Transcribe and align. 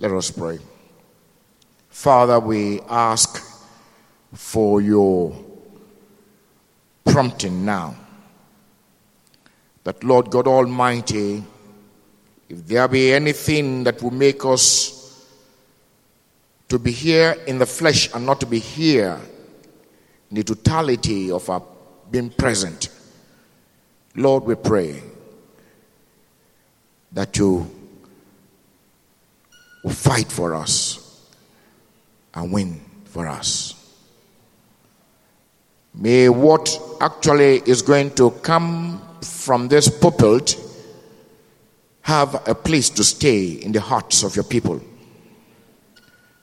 Let 0.00 0.12
us 0.12 0.30
pray. 0.30 0.60
Father, 1.88 2.38
we 2.38 2.80
ask 2.82 3.44
for 4.32 4.80
your 4.80 5.36
prompting 7.04 7.64
now. 7.64 7.96
That 9.82 10.04
Lord 10.04 10.30
God 10.30 10.46
Almighty, 10.46 11.42
if 12.48 12.64
there 12.66 12.86
be 12.86 13.12
anything 13.12 13.82
that 13.84 14.00
will 14.00 14.12
make 14.12 14.44
us 14.44 15.26
to 16.68 16.78
be 16.78 16.92
here 16.92 17.36
in 17.48 17.58
the 17.58 17.66
flesh 17.66 18.14
and 18.14 18.24
not 18.24 18.38
to 18.38 18.46
be 18.46 18.60
here 18.60 19.18
in 20.30 20.36
the 20.36 20.44
totality 20.44 21.32
of 21.32 21.50
our 21.50 21.62
being 22.08 22.30
present, 22.30 22.88
Lord, 24.14 24.44
we 24.44 24.54
pray 24.54 25.02
that 27.10 27.36
you 27.36 27.77
will 29.82 29.90
fight 29.90 30.30
for 30.30 30.54
us 30.54 31.26
and 32.34 32.52
win 32.52 32.80
for 33.04 33.26
us. 33.26 33.74
May 35.94 36.28
what 36.28 36.80
actually 37.00 37.62
is 37.66 37.82
going 37.82 38.14
to 38.14 38.30
come 38.30 39.02
from 39.20 39.68
this 39.68 39.88
pulpit 39.88 40.56
have 42.02 42.48
a 42.48 42.54
place 42.54 42.88
to 42.90 43.04
stay 43.04 43.48
in 43.50 43.72
the 43.72 43.80
hearts 43.80 44.22
of 44.22 44.34
your 44.36 44.44
people. 44.44 44.80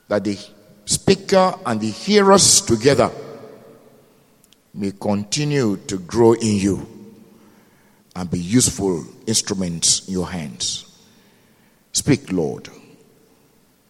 That 0.08 0.24
the 0.24 0.38
speaker 0.84 1.54
and 1.64 1.80
the 1.80 1.90
hearers 1.90 2.60
together 2.60 3.10
may 4.74 4.92
continue 4.92 5.78
to 5.88 5.98
grow 5.98 6.34
in 6.34 6.56
you 6.56 6.86
and 8.14 8.30
be 8.30 8.38
useful 8.38 9.04
instruments 9.26 10.06
in 10.06 10.14
your 10.14 10.28
hands. 10.28 11.02
Speak, 11.92 12.30
Lord, 12.30 12.68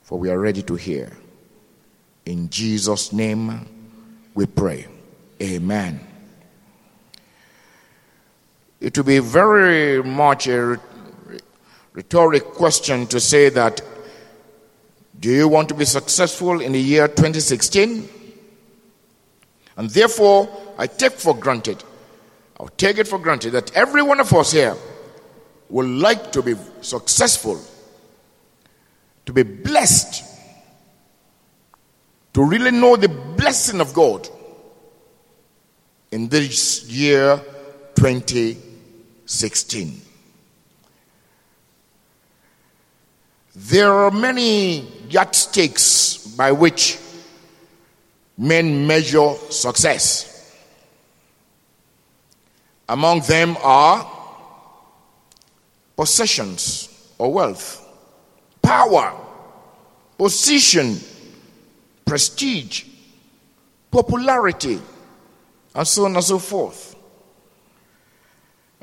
for 0.07 0.21
we 0.21 0.31
are 0.31 0.39
ready 0.39 0.63
to 0.63 0.77
hear. 0.77 1.11
In 2.27 2.49
Jesus' 2.49 3.13
name 3.13 3.67
we 4.35 4.47
pray. 4.47 4.87
Amen. 5.43 5.99
It 8.81 8.97
would 8.97 9.07
be 9.07 9.19
very 9.19 10.01
much 10.05 10.47
a 10.47 10.79
rhetoric 11.93 12.45
question 12.45 13.09
to 13.09 13.19
say 13.19 13.49
that 13.49 13.81
do 15.19 15.29
you 15.29 15.49
want 15.49 15.69
to 15.71 15.75
be 15.75 15.85
successful 15.85 16.61
in 16.61 16.71
the 16.71 16.81
year 16.81 17.09
2016? 17.09 18.09
And 19.77 19.91
therefore, 19.91 20.49
I 20.79 20.87
take 20.87 21.15
for 21.15 21.35
granted, 21.35 21.83
I'll 22.61 22.69
take 22.69 22.99
it 22.99 23.09
for 23.09 23.19
granted 23.19 23.51
that 23.51 23.75
every 23.75 24.03
one 24.03 24.21
of 24.21 24.33
us 24.33 24.53
here 24.53 24.77
would 25.69 25.89
like 25.89 26.31
to 26.31 26.43
be 26.43 26.55
successful, 26.81 27.61
to 29.27 29.33
be 29.33 29.43
blessed, 29.43 30.25
to 32.33 32.45
really 32.45 32.71
know 32.71 32.97
the 32.97 33.09
blessing 33.09 33.81
of 33.81 33.93
God 33.93 34.29
in 36.11 36.29
this 36.29 36.89
year 36.89 37.37
2016. 37.97 40.01
There 43.57 43.93
are 43.93 44.11
many 44.11 44.81
yardsticks 45.09 46.27
by 46.37 46.53
which 46.53 46.99
men 48.37 48.87
measure 48.87 49.33
success. 49.51 50.33
Among 52.89 53.21
them 53.21 53.57
are 53.63 54.13
possessions 55.97 56.89
or 57.19 57.33
wealth, 57.33 57.86
power, 58.67 59.15
position, 60.19 60.99
prestige, 62.05 62.85
popularity, 63.93 64.81
and 65.73 65.87
so 65.87 66.05
on 66.07 66.17
and 66.17 66.25
so 66.25 66.41
forth. 66.41 66.97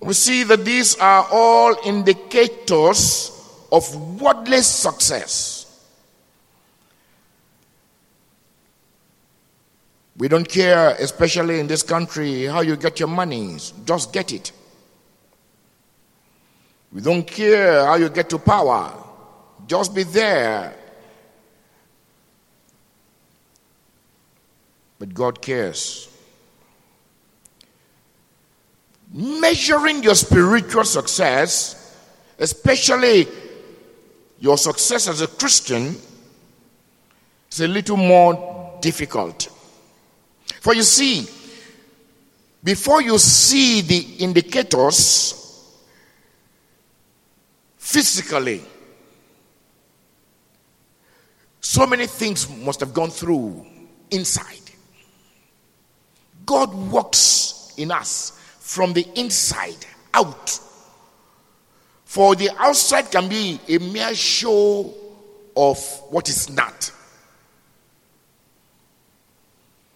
We 0.02 0.14
see 0.14 0.44
that 0.44 0.64
these 0.64 0.96
are 0.96 1.28
all 1.30 1.76
indicators 1.86 3.32
of 3.74 4.22
worldly 4.22 4.62
success. 4.62 5.60
We 10.16 10.30
don't 10.30 10.48
care, 10.48 10.92
especially 10.92 11.60
in 11.60 11.68
this 11.68 11.84
country, 11.84 12.46
how 12.46 12.62
you 12.62 12.78
get 12.78 13.02
your 13.02 13.10
money, 13.10 13.58
just 13.84 14.14
get 14.14 14.32
it. 14.32 14.54
We 16.94 17.02
don't 17.02 17.28
care 17.28 17.86
how 17.86 17.96
you 17.96 18.08
get 18.08 18.30
to 18.30 18.40
power, 18.40 19.03
just 19.68 19.94
be 19.94 20.04
there. 20.04 20.76
But 25.00 25.14
God 25.14 25.42
cares. 25.42 26.10
Measuring 29.12 30.02
your 30.02 30.16
spiritual 30.16 30.86
success, 30.86 31.96
especially 32.40 33.28
your 34.40 34.58
success 34.58 35.08
as 35.08 35.22
a 35.22 35.28
Christian, 35.28 35.96
is 37.52 37.62
a 37.62 37.68
little 37.68 37.98
more 37.98 38.80
difficult. 38.82 39.50
For 40.62 40.74
you 40.74 40.84
see, 40.84 41.28
before 42.64 43.02
you 43.02 43.18
see 43.18 43.82
the 43.82 44.24
indicators 44.24 45.40
physically, 47.78 48.62
so 51.64 51.88
many 51.88 52.08
things 52.08 52.50
must 52.58 52.82
have 52.82 52.94
gone 52.94 53.10
through 53.10 53.66
inside. 54.12 54.60
God 56.46 56.74
works 56.92 57.74
in 57.78 57.90
us 57.90 58.38
from 58.60 58.92
the 58.92 59.08
inside 59.16 59.86
out. 60.14 60.60
For 62.04 62.36
the 62.36 62.50
outside 62.60 63.10
can 63.12 63.30
be 63.30 63.62
a 63.70 63.78
mere 63.78 64.14
show 64.14 64.94
of 65.56 65.80
what 66.10 66.28
is 66.28 66.50
not. 66.50 66.92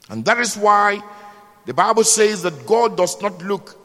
And 0.09 0.23
that 0.23 0.39
is 0.39 0.55
why 0.55 1.03
the 1.65 1.73
Bible 1.73 2.05
says 2.05 2.43
that 2.43 2.65
God 2.65 2.95
does 2.95 3.21
not 3.21 3.41
look 3.43 3.77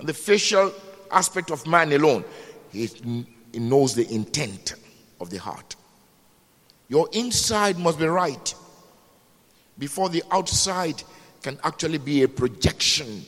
at 0.00 0.06
the 0.06 0.14
facial 0.14 0.72
aspect 1.10 1.50
of 1.50 1.66
man 1.66 1.92
alone, 1.92 2.24
he 2.72 2.88
knows 3.52 3.94
the 3.94 4.10
intent 4.10 4.74
of 5.20 5.28
the 5.28 5.36
heart. 5.36 5.76
Your 6.88 7.08
inside 7.12 7.78
must 7.78 7.98
be 7.98 8.06
right 8.06 8.54
before 9.78 10.08
the 10.08 10.22
outside 10.30 11.02
can 11.42 11.58
actually 11.64 11.98
be 11.98 12.22
a 12.22 12.28
projection 12.28 13.24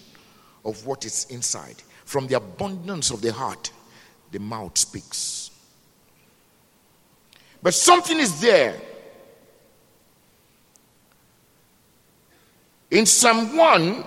of 0.65 0.87
what 0.87 1.05
is 1.05 1.27
inside. 1.31 1.77
From 2.05 2.27
the 2.27 2.37
abundance 2.37 3.11
of 3.11 3.21
the 3.21 3.33
heart, 3.33 3.71
the 4.31 4.39
mouth 4.39 4.77
speaks. 4.79 5.51
But 7.63 7.75
something 7.75 8.19
is 8.19 8.41
there 8.41 8.81
In 12.91 13.05
Psalm 13.05 13.57
1, 13.57 14.05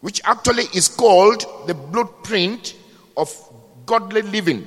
which 0.00 0.20
actually 0.24 0.64
is 0.74 0.88
called 0.88 1.44
the 1.66 1.74
blueprint 1.74 2.74
of 3.16 3.34
godly 3.84 4.22
living. 4.22 4.66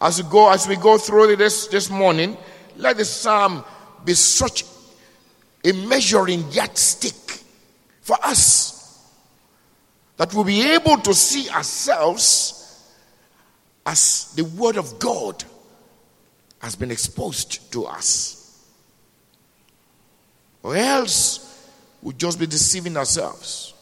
As 0.00 0.22
we 0.22 0.28
go, 0.28 0.50
as 0.50 0.68
we 0.68 0.76
go 0.76 0.98
through 0.98 1.36
this 1.36 1.68
this 1.68 1.88
morning, 1.90 2.36
let 2.76 2.96
the 2.96 3.04
psalm 3.04 3.64
be 4.04 4.14
such 4.14 4.64
a 5.64 5.72
measuring 5.72 6.50
yardstick 6.50 7.14
for 8.00 8.16
us 8.22 8.74
that 10.16 10.32
we'll 10.34 10.44
be 10.44 10.62
able 10.62 10.98
to 10.98 11.14
see 11.14 11.48
ourselves 11.50 12.60
as 13.86 14.32
the 14.36 14.44
word 14.44 14.76
of 14.76 14.98
God 14.98 15.42
has 16.60 16.76
been 16.76 16.90
exposed 16.90 17.72
to 17.72 17.84
us. 17.86 18.40
Or 20.62 20.76
else 20.76 21.68
we'll 22.00 22.12
just 22.12 22.38
be 22.38 22.46
deceiving 22.46 22.96
ourselves. 22.96 23.73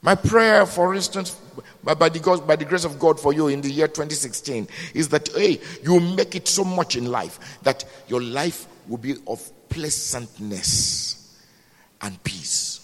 My 0.00 0.14
prayer, 0.14 0.64
for 0.64 0.94
instance, 0.94 1.36
by, 1.82 1.94
the 1.94 2.42
by 2.46 2.56
the 2.56 2.64
grace 2.64 2.84
of 2.84 2.98
God 2.98 3.18
for 3.18 3.32
you 3.32 3.48
in 3.48 3.60
the 3.60 3.70
year 3.70 3.88
2016, 3.88 4.68
is 4.94 5.08
that 5.08 5.28
hey, 5.34 5.60
you 5.82 5.98
make 5.98 6.34
it 6.36 6.46
so 6.46 6.62
much 6.62 6.96
in 6.96 7.06
life 7.06 7.58
that 7.62 7.84
your 8.06 8.22
life 8.22 8.66
will 8.86 8.98
be 8.98 9.16
of 9.26 9.50
pleasantness 9.68 11.36
and 12.00 12.22
peace. 12.22 12.78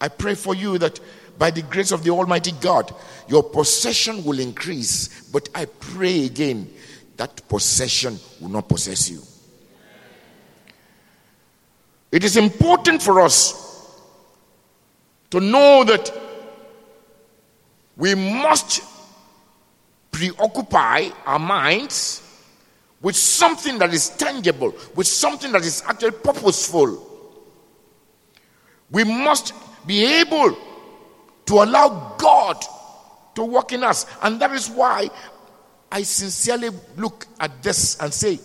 I 0.00 0.08
pray 0.08 0.34
for 0.34 0.54
you 0.54 0.78
that 0.78 1.00
by 1.38 1.50
the 1.50 1.62
grace 1.62 1.92
of 1.92 2.02
the 2.02 2.10
Almighty 2.10 2.52
God, 2.60 2.92
your 3.28 3.42
possession 3.42 4.24
will 4.24 4.40
increase. 4.40 5.22
But 5.30 5.48
I 5.54 5.66
pray 5.66 6.26
again 6.26 6.68
that 7.16 7.48
possession 7.48 8.18
will 8.40 8.48
not 8.48 8.68
possess 8.68 9.08
you. 9.08 9.22
It 12.10 12.24
is 12.24 12.36
important 12.36 13.02
for 13.02 13.20
us 13.20 13.67
to 15.30 15.40
know 15.40 15.84
that 15.84 16.10
we 17.96 18.14
must 18.14 18.80
preoccupy 20.10 21.08
our 21.26 21.38
minds 21.38 22.22
with 23.02 23.16
something 23.16 23.78
that 23.78 23.92
is 23.92 24.10
tangible, 24.10 24.74
with 24.94 25.06
something 25.06 25.52
that 25.52 25.64
is 25.64 25.82
actually 25.86 26.12
purposeful. 26.12 27.04
We 28.90 29.04
must 29.04 29.52
be 29.86 30.04
able 30.04 30.56
to 31.46 31.54
allow 31.54 32.16
God 32.18 32.64
to 33.34 33.44
work 33.44 33.72
in 33.72 33.84
us. 33.84 34.06
And 34.22 34.40
that 34.40 34.52
is 34.52 34.68
why 34.68 35.10
I 35.90 36.02
sincerely 36.02 36.70
look 36.96 37.26
at 37.38 37.62
this 37.62 38.00
and 38.00 38.12
say, 38.12 38.38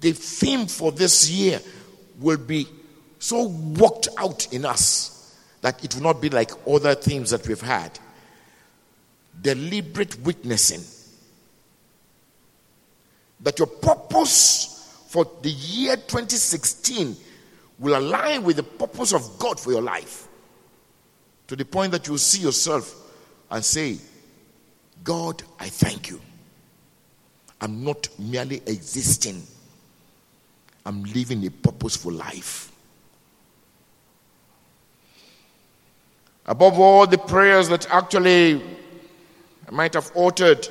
the 0.00 0.12
theme 0.12 0.66
for 0.66 0.92
this 0.92 1.30
year 1.30 1.60
will 2.18 2.36
be 2.36 2.66
so 3.18 3.48
worked 3.48 4.08
out 4.18 4.52
in 4.52 4.64
us 4.64 5.13
that 5.64 5.82
it 5.82 5.94
will 5.94 6.02
not 6.02 6.20
be 6.20 6.28
like 6.28 6.50
other 6.68 6.94
themes 6.94 7.30
that 7.30 7.48
we've 7.48 7.62
had. 7.62 7.98
Deliberate 9.40 10.20
witnessing. 10.20 10.82
That 13.40 13.58
your 13.58 13.68
purpose 13.68 15.06
for 15.08 15.26
the 15.40 15.48
year 15.48 15.96
2016 15.96 17.16
will 17.78 17.98
align 17.98 18.42
with 18.42 18.56
the 18.56 18.62
purpose 18.62 19.14
of 19.14 19.38
God 19.38 19.58
for 19.58 19.72
your 19.72 19.80
life. 19.80 20.28
To 21.46 21.56
the 21.56 21.64
point 21.64 21.92
that 21.92 22.06
you 22.06 22.12
will 22.12 22.18
see 22.18 22.42
yourself 22.42 22.94
and 23.50 23.64
say, 23.64 23.96
God, 25.02 25.42
I 25.58 25.70
thank 25.70 26.10
you. 26.10 26.20
I'm 27.62 27.82
not 27.82 28.06
merely 28.18 28.56
existing, 28.66 29.42
I'm 30.84 31.04
living 31.04 31.46
a 31.46 31.50
purposeful 31.50 32.12
life. 32.12 32.70
Above 36.46 36.78
all 36.78 37.06
the 37.06 37.18
prayers 37.18 37.68
that 37.68 37.90
actually 37.90 38.62
I 39.66 39.70
might 39.70 39.94
have 39.94 40.10
uttered, 40.16 40.68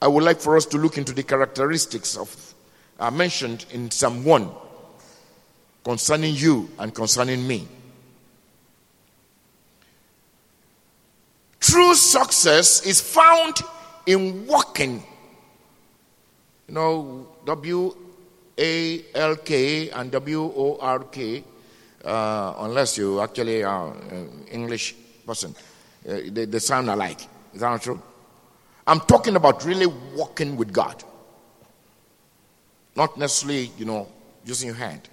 I 0.00 0.08
would 0.08 0.24
like 0.24 0.40
for 0.40 0.56
us 0.56 0.66
to 0.66 0.78
look 0.78 0.98
into 0.98 1.12
the 1.12 1.22
characteristics 1.22 2.16
of 2.16 2.54
uh, 2.98 3.10
mentioned 3.10 3.66
in 3.70 3.90
Psalm 3.90 4.24
1 4.24 4.50
concerning 5.84 6.34
you 6.34 6.68
and 6.78 6.94
concerning 6.94 7.46
me. 7.46 7.68
True 11.60 11.94
success 11.94 12.86
is 12.86 13.00
found 13.00 13.56
in 14.06 14.46
walking. 14.46 15.02
You 16.68 16.74
know, 16.74 17.28
W 17.44 17.96
A 18.58 19.04
L 19.14 19.36
K 19.36 19.90
and 19.90 20.10
W 20.10 20.42
O 20.42 20.78
R 20.80 21.00
K, 21.04 21.44
uh, 22.06 22.54
unless 22.60 22.96
you 22.96 23.20
actually 23.20 23.64
are 23.64 23.92
an 24.10 24.46
English 24.50 24.94
person, 25.26 25.54
uh, 26.08 26.18
they, 26.30 26.44
they 26.44 26.58
sound 26.58 26.88
alike. 26.88 27.20
Is 27.52 27.60
that 27.60 27.70
not 27.70 27.82
true? 27.82 28.00
I'm 28.86 29.00
talking 29.00 29.34
about 29.34 29.64
really 29.64 29.86
walking 29.86 30.56
with 30.56 30.72
God. 30.72 31.02
Not 32.94 33.18
necessarily, 33.18 33.72
you 33.76 33.84
know, 33.84 34.08
using 34.44 34.68
your 34.68 34.76
hand. 34.76 35.08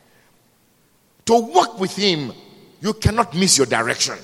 To 1.25 1.39
walk 1.39 1.79
with 1.79 1.95
Him, 1.95 2.31
you 2.79 2.93
cannot 2.93 3.33
miss 3.33 3.57
your 3.57 3.65
direction. 3.65 4.15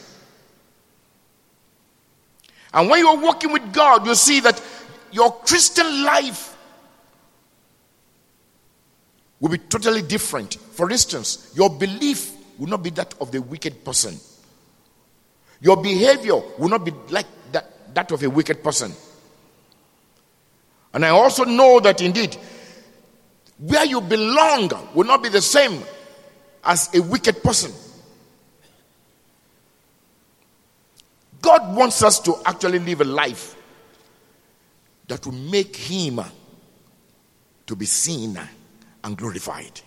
And 2.71 2.89
when 2.89 2.99
you're 2.99 3.19
walking 3.19 3.51
with 3.51 3.73
God, 3.73 4.05
you 4.05 4.13
see 4.13 4.41
that 4.41 4.61
your 5.11 5.31
Christian 5.31 6.03
life 6.03 6.55
will 9.39 9.49
be 9.49 9.57
totally 9.57 10.03
different. 10.03 10.55
For 10.55 10.91
instance, 10.91 11.51
your 11.55 11.69
belief 11.69 12.35
will 12.59 12.67
not 12.67 12.83
be 12.83 12.91
that 12.91 13.15
of 13.19 13.31
the 13.31 13.41
wicked 13.41 13.83
person. 13.83 14.19
Your 15.61 15.81
behavior 15.81 16.35
will 16.57 16.69
not 16.69 16.85
be 16.85 16.91
like 17.09 17.25
that, 17.53 17.95
that 17.95 18.11
of 18.11 18.21
a 18.21 18.29
wicked 18.29 18.63
person. 18.63 18.91
And 20.93 21.05
I 21.05 21.09
also 21.09 21.45
know 21.45 21.79
that 21.79 22.01
indeed, 22.01 22.37
where 23.57 23.85
you 23.85 24.01
belong 24.01 24.71
will 24.93 25.05
not 25.05 25.23
be 25.23 25.29
the 25.29 25.41
same 25.41 25.81
as 26.63 26.93
a 26.93 27.01
wicked 27.01 27.41
person. 27.41 27.71
God 31.41 31.75
wants 31.75 32.03
us 32.03 32.19
to 32.21 32.35
actually 32.45 32.79
live 32.79 33.01
a 33.01 33.05
life 33.05 33.55
that 35.07 35.25
will 35.25 35.33
make 35.33 35.75
Him 35.75 36.19
to 37.65 37.75
be 37.75 37.85
seen 37.85 38.39
and 39.03 39.17
glorified. 39.17 39.81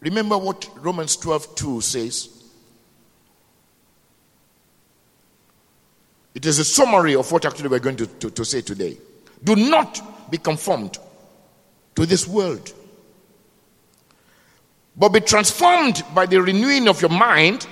Remember 0.00 0.38
what 0.38 0.68
Romans 0.76 1.16
12 1.16 1.54
2 1.54 1.80
says? 1.80 2.28
It 6.34 6.46
is 6.46 6.58
a 6.58 6.64
summary 6.64 7.16
of 7.16 7.30
what 7.32 7.44
actually 7.44 7.68
we're 7.68 7.80
going 7.80 7.96
to, 7.96 8.06
to, 8.06 8.30
to 8.30 8.44
say 8.44 8.60
today. 8.62 8.96
Do 9.42 9.56
not 9.56 10.30
be 10.30 10.38
conformed 10.38 10.98
to 11.96 12.06
this 12.06 12.26
world, 12.26 12.72
but 14.96 15.08
be 15.10 15.20
transformed 15.20 16.02
by 16.14 16.26
the 16.26 16.40
renewing 16.40 16.88
of 16.88 17.00
your 17.00 17.10
mind 17.10 17.66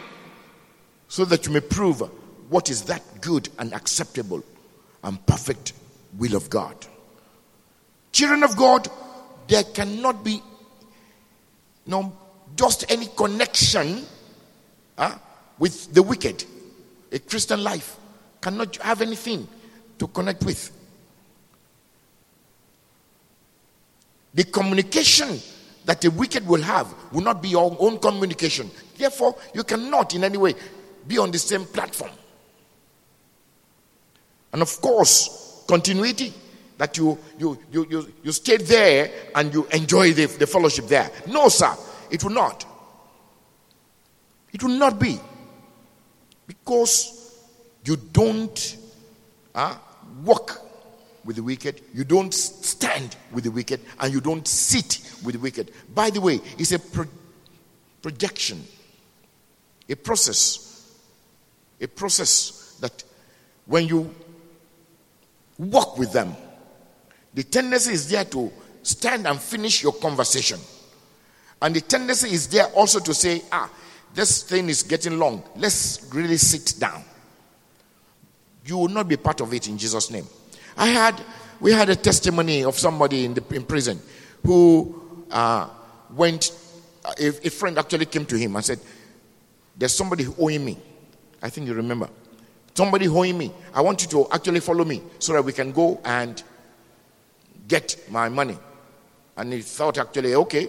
so 1.06 1.24
that 1.24 1.46
you 1.46 1.52
may 1.52 1.60
prove 1.60 2.02
what 2.50 2.68
is 2.68 2.82
that 2.84 3.02
good 3.20 3.48
and 3.58 3.72
acceptable 3.72 4.42
and 5.04 5.24
perfect 5.26 5.72
will 6.18 6.34
of 6.34 6.50
God. 6.50 6.74
Children 8.12 8.42
of 8.42 8.56
God, 8.56 8.88
there 9.46 9.64
cannot 9.64 10.24
be 10.24 10.42
no 11.88 12.16
just 12.54 12.90
any 12.90 13.06
connection 13.16 14.04
uh, 14.96 15.16
with 15.58 15.92
the 15.94 16.02
wicked. 16.02 16.44
A 17.10 17.18
Christian 17.18 17.64
life 17.64 17.96
cannot 18.40 18.76
have 18.76 19.00
anything 19.02 19.48
to 19.98 20.06
connect 20.08 20.44
with. 20.44 20.70
The 24.34 24.44
communication 24.44 25.40
that 25.86 26.00
the 26.00 26.10
wicked 26.10 26.46
will 26.46 26.62
have 26.62 26.94
will 27.12 27.22
not 27.22 27.42
be 27.42 27.48
your 27.48 27.74
own 27.80 27.98
communication. 27.98 28.70
Therefore, 28.96 29.36
you 29.54 29.64
cannot 29.64 30.14
in 30.14 30.22
any 30.22 30.36
way 30.36 30.54
be 31.06 31.16
on 31.18 31.30
the 31.30 31.38
same 31.38 31.64
platform. 31.64 32.10
And 34.52 34.62
of 34.62 34.80
course, 34.80 35.64
continuity 35.66 36.32
that 36.78 36.96
you 36.96 37.18
you 37.38 37.58
you 37.70 37.86
you, 37.90 38.12
you 38.22 38.32
stay 38.32 38.56
there 38.56 39.10
and 39.34 39.52
you 39.52 39.66
enjoy 39.66 40.12
the, 40.12 40.26
the 40.26 40.46
fellowship 40.46 40.86
there. 40.86 41.10
No, 41.26 41.48
sir, 41.48 41.74
it 42.10 42.24
will 42.24 42.32
not. 42.32 42.64
It 44.52 44.62
will 44.62 44.78
not 44.78 44.98
be. 44.98 45.18
Because 46.46 47.36
you 47.84 47.96
don't 47.96 48.76
uh, 49.54 49.76
walk 50.24 50.62
with 51.24 51.36
the 51.36 51.42
wicked, 51.42 51.82
you 51.92 52.04
don't 52.04 52.32
stand 52.32 53.16
with 53.32 53.44
the 53.44 53.50
wicked, 53.50 53.80
and 54.00 54.12
you 54.12 54.20
don't 54.20 54.48
sit 54.48 55.00
with 55.24 55.34
the 55.34 55.40
wicked. 55.40 55.72
By 55.94 56.08
the 56.10 56.20
way, 56.20 56.40
it's 56.56 56.72
a 56.72 56.78
pro- 56.78 57.04
projection, 58.00 58.64
a 59.88 59.96
process, 59.96 60.90
a 61.80 61.86
process 61.86 62.78
that 62.80 63.04
when 63.66 63.86
you 63.86 64.14
walk 65.58 65.98
with 65.98 66.12
them. 66.12 66.34
The 67.38 67.44
tendency 67.44 67.92
is 67.92 68.08
there 68.08 68.24
to 68.24 68.50
stand 68.82 69.24
and 69.24 69.38
finish 69.38 69.80
your 69.80 69.92
conversation. 69.92 70.58
And 71.62 71.72
the 71.72 71.80
tendency 71.80 72.30
is 72.32 72.48
there 72.48 72.66
also 72.74 72.98
to 72.98 73.14
say, 73.14 73.44
ah, 73.52 73.70
this 74.12 74.42
thing 74.42 74.68
is 74.68 74.82
getting 74.82 75.20
long. 75.20 75.44
Let's 75.54 76.10
really 76.12 76.36
sit 76.36 76.74
down. 76.80 77.04
You 78.66 78.78
will 78.78 78.88
not 78.88 79.06
be 79.06 79.16
part 79.16 79.40
of 79.40 79.54
it 79.54 79.68
in 79.68 79.78
Jesus' 79.78 80.10
name. 80.10 80.26
I 80.76 80.88
had, 80.88 81.22
we 81.60 81.70
had 81.70 81.88
a 81.90 81.94
testimony 81.94 82.64
of 82.64 82.76
somebody 82.76 83.24
in, 83.24 83.34
the, 83.34 83.44
in 83.54 83.62
prison 83.62 84.00
who 84.44 85.24
uh, 85.30 85.68
went, 86.16 86.50
a, 87.20 87.28
a 87.28 87.50
friend 87.50 87.78
actually 87.78 88.06
came 88.06 88.26
to 88.26 88.36
him 88.36 88.56
and 88.56 88.64
said, 88.64 88.80
There's 89.76 89.94
somebody 89.94 90.26
owing 90.40 90.64
me. 90.64 90.76
I 91.40 91.50
think 91.50 91.68
you 91.68 91.74
remember. 91.74 92.10
Somebody 92.74 93.06
owing 93.06 93.38
me. 93.38 93.52
I 93.72 93.80
want 93.80 94.02
you 94.02 94.08
to 94.08 94.26
actually 94.32 94.58
follow 94.58 94.84
me 94.84 95.02
so 95.20 95.34
that 95.34 95.44
we 95.44 95.52
can 95.52 95.70
go 95.70 96.00
and 96.04 96.42
get 97.68 97.96
my 98.10 98.28
money. 98.28 98.58
And 99.36 99.52
he 99.52 99.60
thought 99.60 99.98
actually, 99.98 100.34
okay. 100.34 100.68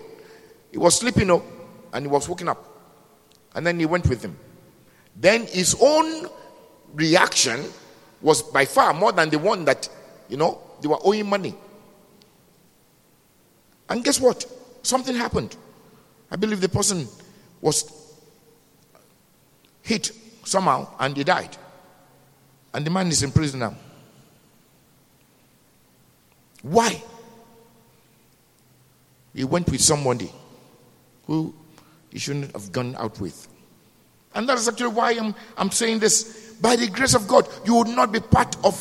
He 0.71 0.77
was 0.77 0.99
sleeping 0.99 1.31
up 1.31 1.43
and 1.93 2.05
he 2.05 2.11
was 2.11 2.29
waking 2.29 2.49
up. 2.49 2.63
And 3.55 3.65
then 3.65 3.79
he 3.79 3.85
went 3.85 4.07
with 4.07 4.23
him. 4.23 4.37
Then 5.15 5.47
his 5.47 5.75
own 5.81 6.27
reaction 6.93 7.65
was 8.21 8.43
by 8.43 8.65
far 8.65 8.93
more 8.93 9.11
than 9.11 9.29
the 9.29 9.39
one 9.39 9.65
that, 9.65 9.89
you 10.27 10.37
know, 10.37 10.61
they 10.81 10.87
were 10.87 10.99
owing 11.03 11.27
money. 11.27 11.55
And 13.89 14.03
guess 14.03 14.19
what? 14.19 14.45
Something 14.83 15.15
happened. 15.15 15.55
I 16.29 16.35
believe 16.35 16.61
the 16.61 16.69
person 16.69 17.07
was 17.59 17.91
hit 19.81 20.11
somehow 20.43 20.87
and 20.99 21.17
he 21.17 21.23
died. 21.23 21.57
And 22.73 22.85
the 22.85 22.91
man 22.91 23.07
is 23.07 23.23
in 23.23 23.31
prison 23.31 23.61
now. 23.61 23.75
Why? 26.61 27.01
He 29.33 29.43
went 29.43 29.69
with 29.69 29.81
somebody 29.81 30.31
who 31.27 31.53
he 32.11 32.19
shouldn't 32.19 32.51
have 32.53 32.71
gone 32.71 32.95
out 32.97 33.19
with. 33.19 33.47
And 34.35 34.47
that 34.49 34.57
is 34.57 34.67
actually 34.67 34.89
why 34.89 35.11
I'm, 35.11 35.33
I'm 35.57 35.71
saying 35.71 35.99
this. 35.99 36.55
By 36.61 36.75
the 36.75 36.87
grace 36.87 37.13
of 37.13 37.27
God, 37.27 37.47
you 37.65 37.75
will 37.75 37.85
not 37.85 38.11
be 38.11 38.19
part 38.19 38.55
of 38.63 38.75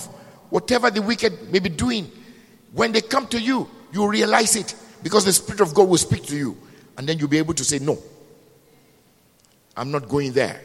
whatever 0.51 0.91
the 0.91 1.03
wicked 1.03 1.53
may 1.53 1.59
be 1.59 1.69
doing, 1.69 2.11
when 2.73 2.93
they 2.93 3.01
come 3.01 3.27
to 3.29 3.41
you, 3.41 3.69
you 3.93 4.09
realize 4.09 4.57
it 4.57 4.75
because 5.03 5.25
the 5.25 5.33
Spirit 5.33 5.61
of 5.61 5.75
God 5.75 5.89
will 5.89 5.99
speak 5.99 6.25
to 6.27 6.37
you. 6.37 6.57
And 6.97 7.09
then 7.09 7.19
you'll 7.19 7.29
be 7.29 7.39
able 7.39 7.55
to 7.55 7.65
say, 7.65 7.79
No, 7.79 7.99
I'm 9.77 9.91
not 9.91 10.09
going 10.09 10.33
there. 10.33 10.61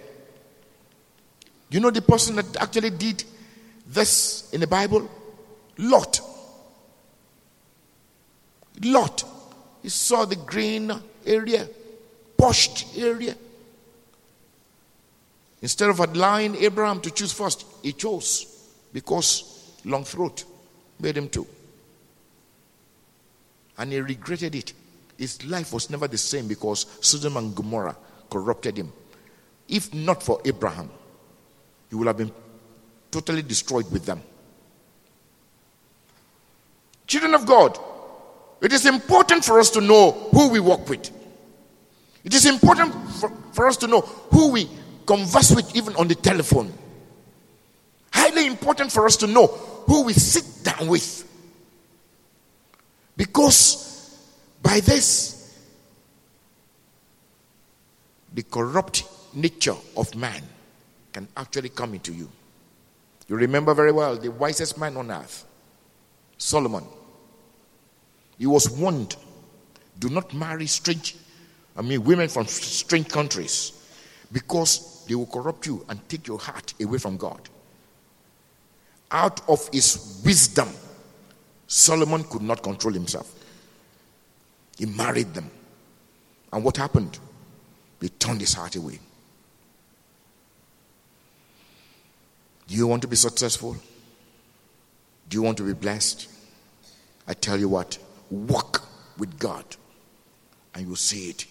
You 1.69 1.79
know 1.79 1.91
the 1.91 2.01
person 2.01 2.35
that 2.35 2.57
actually 2.61 2.89
did 2.91 3.23
this 3.87 4.51
in 4.51 4.61
the 4.61 4.67
Bible? 4.67 5.09
Lot. 5.77 6.19
Lot. 8.83 9.23
He 9.81 9.89
saw 9.89 10.25
the 10.25 10.35
green 10.35 10.91
area, 11.25 11.67
posh 12.37 12.97
area. 12.97 13.35
Instead 15.61 15.89
of 15.89 15.99
allowing 15.99 16.55
Abraham 16.55 16.99
to 17.01 17.11
choose 17.11 17.31
first, 17.31 17.65
he 17.81 17.93
chose 17.93 18.45
because 18.91 19.79
long 19.85 20.03
throat 20.03 20.43
made 20.99 21.17
him 21.17 21.29
to. 21.29 21.47
And 23.77 23.91
he 23.91 23.99
regretted 23.99 24.55
it. 24.55 24.73
His 25.17 25.43
life 25.45 25.73
was 25.73 25.89
never 25.89 26.07
the 26.07 26.17
same 26.17 26.47
because 26.47 26.85
Sodom 27.01 27.37
and 27.37 27.55
Gomorrah 27.55 27.95
corrupted 28.29 28.77
him. 28.77 28.91
If 29.67 29.93
not 29.93 30.21
for 30.21 30.41
Abraham, 30.43 30.89
he 31.89 31.95
would 31.95 32.07
have 32.07 32.17
been 32.17 32.31
totally 33.09 33.41
destroyed 33.41 33.89
with 33.91 34.05
them. 34.05 34.21
Children 37.07 37.35
of 37.35 37.45
God, 37.45 37.77
it 38.63 38.71
is 38.71 38.85
important 38.85 39.43
for 39.43 39.59
us 39.59 39.69
to 39.71 39.81
know 39.81 40.11
who 40.31 40.49
we 40.49 40.59
work 40.59 40.87
with. 40.87 41.11
It 42.23 42.33
is 42.33 42.45
important 42.45 42.93
for, 43.13 43.29
for 43.51 43.67
us 43.67 43.75
to 43.77 43.87
know 43.87 44.01
who 44.01 44.51
we 44.51 44.69
converse 45.05 45.53
with, 45.53 45.75
even 45.75 45.95
on 45.97 46.07
the 46.07 46.15
telephone. 46.15 46.71
Highly 48.13 48.47
important 48.47 48.91
for 48.91 49.05
us 49.05 49.17
to 49.17 49.27
know 49.27 49.47
who 49.47 50.03
we 50.03 50.13
sit 50.13 50.63
down 50.63 50.87
with. 50.87 51.29
Because 53.17 54.17
by 54.61 54.79
this, 54.79 55.59
the 58.33 58.43
corrupt 58.43 59.03
nature 59.33 59.75
of 59.97 60.15
man 60.15 60.41
can 61.11 61.27
actually 61.35 61.69
come 61.69 61.93
into 61.93 62.13
you. 62.13 62.29
You 63.27 63.35
remember 63.35 63.73
very 63.73 63.91
well 63.91 64.15
the 64.15 64.31
wisest 64.31 64.77
man 64.77 64.95
on 64.95 65.11
earth, 65.11 65.45
Solomon. 66.37 66.85
He 68.43 68.47
was 68.47 68.69
warned 68.69 69.15
do 69.99 70.09
not 70.09 70.33
marry 70.33 70.67
strange, 70.67 71.15
I 71.77 71.81
mean, 71.81 72.03
women 72.03 72.27
from 72.27 72.45
strange 72.45 73.07
countries 73.07 73.71
because 74.33 75.05
they 75.07 75.15
will 75.15 75.27
corrupt 75.27 75.65
you 75.65 75.85
and 75.87 76.09
take 76.09 76.27
your 76.27 76.39
heart 76.39 76.73
away 76.81 76.97
from 76.97 77.15
God. 77.15 77.39
Out 79.09 79.47
of 79.47 79.69
his 79.71 80.21
wisdom, 80.25 80.67
Solomon 81.67 82.25
could 82.25 82.41
not 82.41 82.61
control 82.61 82.93
himself. 82.93 83.33
He 84.77 84.87
married 84.87 85.33
them. 85.33 85.49
And 86.51 86.65
what 86.65 86.75
happened? 86.75 87.17
He 88.01 88.09
turned 88.09 88.41
his 88.41 88.55
heart 88.55 88.75
away. 88.75 88.99
Do 92.67 92.75
you 92.75 92.87
want 92.87 93.03
to 93.03 93.07
be 93.07 93.15
successful? 93.15 93.77
Do 95.29 95.37
you 95.37 95.43
want 95.43 95.55
to 95.59 95.63
be 95.63 95.71
blessed? 95.71 96.27
I 97.25 97.35
tell 97.35 97.57
you 97.57 97.69
what, 97.69 97.97
walk 98.33 98.87
with 99.17 99.37
God 99.39 99.65
and 100.73 100.85
you'll 100.85 100.95
see 100.95 101.29
it 101.29 101.45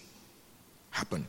happen. 0.89 1.27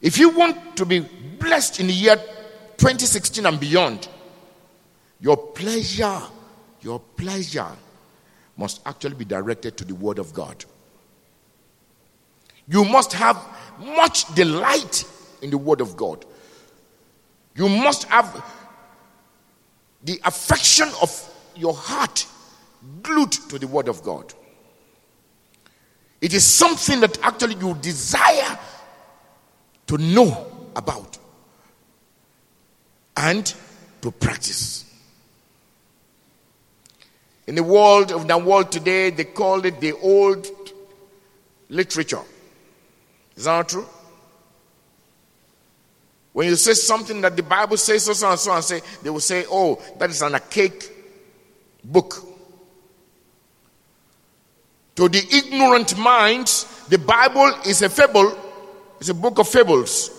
If 0.00 0.18
you 0.18 0.30
want 0.30 0.76
to 0.76 0.86
be 0.86 1.00
blessed 1.00 1.80
in 1.80 1.86
the 1.86 1.92
year 1.92 2.16
2016 2.16 3.46
and 3.46 3.60
beyond, 3.60 4.08
your 5.20 5.36
pleasure, 5.36 6.20
your 6.80 6.98
pleasure 6.98 7.68
must 8.56 8.80
actually 8.84 9.14
be 9.14 9.24
directed 9.24 9.76
to 9.76 9.84
the 9.84 9.94
Word 9.94 10.18
of 10.18 10.34
God. 10.34 10.64
You 12.68 12.84
must 12.84 13.12
have 13.12 13.40
much 13.78 14.32
delight 14.34 15.04
in 15.40 15.50
the 15.50 15.58
Word 15.58 15.80
of 15.80 15.96
God. 15.96 16.24
You 17.54 17.68
must 17.68 18.04
have 18.04 18.44
the 20.02 20.20
affection 20.24 20.88
of 21.00 21.28
your 21.54 21.74
heart 21.74 22.26
glued 23.02 23.32
to 23.32 23.58
the 23.58 23.66
Word 23.66 23.88
of 23.88 24.02
God. 24.02 24.32
It 26.20 26.34
is 26.34 26.44
something 26.44 27.00
that 27.00 27.18
actually 27.22 27.56
you 27.56 27.74
desire 27.74 28.58
to 29.88 29.98
know 29.98 30.70
about 30.76 31.18
and 33.16 33.52
to 34.00 34.10
practice. 34.10 34.84
In 37.46 37.56
the 37.56 37.62
world 37.62 38.12
of 38.12 38.28
the 38.28 38.38
world 38.38 38.70
today, 38.70 39.10
they 39.10 39.24
call 39.24 39.64
it 39.64 39.80
the 39.80 39.92
old 39.92 40.46
literature. 41.68 42.22
Is 43.36 43.44
that 43.44 43.68
true? 43.68 43.86
When 46.32 46.48
you 46.48 46.56
say 46.56 46.74
something 46.74 47.20
that 47.20 47.36
the 47.36 47.42
Bible 47.42 47.76
says 47.76 48.04
so, 48.04 48.12
so 48.12 48.30
and 48.30 48.38
so 48.38 48.54
and 48.54 48.64
say, 48.64 48.80
they 49.02 49.10
will 49.10 49.20
say, 49.20 49.44
oh, 49.50 49.82
that 49.98 50.08
is 50.08 50.22
an 50.22 50.34
archaic 50.34 50.90
book. 51.84 52.31
To 54.96 55.08
the 55.08 55.26
ignorant 55.30 55.96
minds, 55.96 56.86
the 56.88 56.98
Bible 56.98 57.52
is 57.66 57.82
a 57.82 57.88
fable, 57.88 58.36
it's 59.00 59.08
a 59.08 59.14
book 59.14 59.38
of 59.38 59.48
fables, 59.48 60.10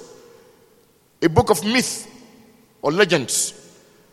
a 1.22 1.30
book 1.30 1.50
of 1.50 1.64
myth 1.64 2.10
or 2.82 2.92
legends. 2.92 3.54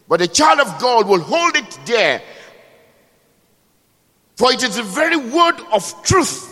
But 0.07 0.21
a 0.21 0.29
child 0.29 0.61
of 0.61 0.79
God 0.81 1.09
will 1.09 1.21
hold 1.21 1.57
it 1.57 1.79
there, 1.87 2.23
for 4.37 4.53
it 4.53 4.63
is 4.63 4.77
the 4.77 4.83
very 4.83 5.17
word 5.17 5.61
of 5.73 6.03
truth. 6.03 6.49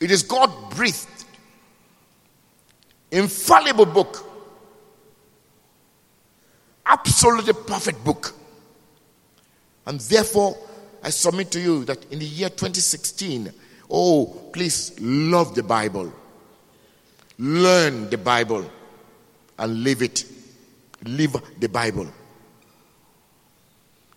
It 0.00 0.10
is 0.10 0.22
God 0.22 0.50
breathed 0.70 1.08
infallible 3.10 3.86
book, 3.86 4.26
absolutely 6.84 7.52
perfect 7.52 8.04
book. 8.04 8.34
And 9.86 10.00
therefore, 10.00 10.56
I 11.04 11.10
submit 11.10 11.50
to 11.50 11.60
you 11.60 11.84
that 11.84 12.10
in 12.10 12.18
the 12.18 12.24
year 12.24 12.48
2016, 12.48 13.52
oh, 13.90 14.24
please 14.54 14.98
love 14.98 15.54
the 15.54 15.62
Bible, 15.62 16.10
learn 17.38 18.08
the 18.08 18.16
Bible, 18.16 18.64
and 19.58 19.84
live 19.84 20.00
it. 20.00 20.24
Live 21.04 21.36
the 21.60 21.68
Bible. 21.68 22.08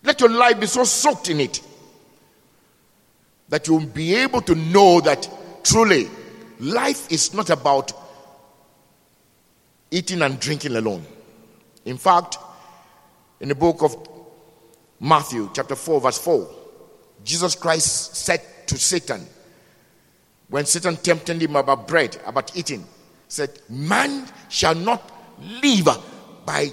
Let 0.02 0.18
your 0.20 0.30
life 0.30 0.58
be 0.58 0.66
so 0.66 0.84
soaked 0.84 1.28
in 1.28 1.40
it 1.40 1.60
that 3.50 3.68
you'll 3.68 3.84
be 3.84 4.14
able 4.14 4.40
to 4.40 4.54
know 4.54 5.02
that 5.02 5.28
truly 5.64 6.08
life 6.58 7.12
is 7.12 7.34
not 7.34 7.50
about 7.50 7.92
eating 9.90 10.22
and 10.22 10.40
drinking 10.40 10.76
alone. 10.76 11.04
In 11.84 11.98
fact, 11.98 12.38
in 13.40 13.50
the 13.50 13.54
book 13.54 13.82
of 13.82 13.94
Matthew, 14.98 15.50
chapter 15.52 15.76
4, 15.76 16.00
verse 16.00 16.18
4, 16.18 16.48
Jesus 17.24 17.54
Christ 17.54 18.16
said 18.16 18.40
to 18.66 18.78
Satan, 18.78 19.26
when 20.48 20.64
Satan 20.64 20.96
tempted 20.96 21.42
him 21.42 21.56
about 21.56 21.86
bread, 21.88 22.16
about 22.26 22.56
eating, 22.56 22.84
said, 23.28 23.50
Man 23.68 24.26
shall 24.48 24.74
not 24.74 25.10
live 25.62 25.88
by 26.46 26.68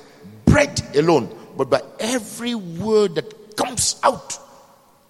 bread 0.46 0.82
alone, 0.96 1.36
but 1.58 1.70
by 1.70 1.82
every 2.00 2.56
word 2.56 3.16
that 3.16 3.58
comes 3.58 4.00
out 4.04 4.40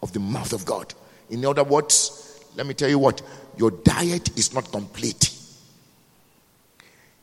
of 0.02 0.12
the 0.14 0.20
mouth 0.20 0.54
of 0.54 0.66
God. 0.66 0.94
In 1.30 1.46
other 1.46 1.64
words, 1.64 2.44
let 2.56 2.66
me 2.66 2.74
tell 2.74 2.90
you 2.90 2.98
what, 3.00 3.22
your 3.58 3.72
diet 3.72 4.38
is 4.38 4.54
not 4.54 4.72
complete 4.72 5.36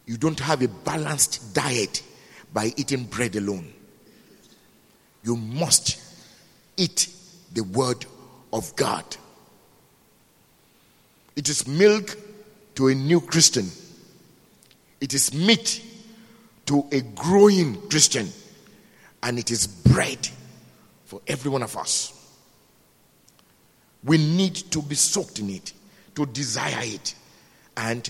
you 0.06 0.16
don't 0.16 0.40
have 0.40 0.62
a 0.62 0.68
balanced 0.68 1.54
diet 1.54 2.02
by 2.52 2.72
eating 2.76 3.04
bread 3.04 3.36
alone. 3.36 3.72
You 5.22 5.36
must 5.36 5.98
eat 6.76 7.08
the 7.54 7.62
word 7.62 8.04
of 8.52 8.74
God. 8.76 9.04
It 11.36 11.48
is 11.48 11.66
milk 11.66 12.16
to 12.74 12.88
a 12.88 12.94
new 12.94 13.20
Christian, 13.20 13.68
it 15.00 15.14
is 15.14 15.32
meat 15.34 15.84
to 16.66 16.86
a 16.92 17.00
growing 17.00 17.80
Christian, 17.88 18.28
and 19.22 19.38
it 19.38 19.50
is 19.50 19.66
bread 19.66 20.28
for 21.04 21.20
every 21.26 21.50
one 21.50 21.62
of 21.62 21.76
us. 21.76 22.18
We 24.04 24.18
need 24.18 24.54
to 24.54 24.82
be 24.82 24.94
soaked 24.94 25.38
in 25.38 25.50
it, 25.50 25.72
to 26.14 26.26
desire 26.26 26.80
it, 26.80 27.14
and 27.76 28.08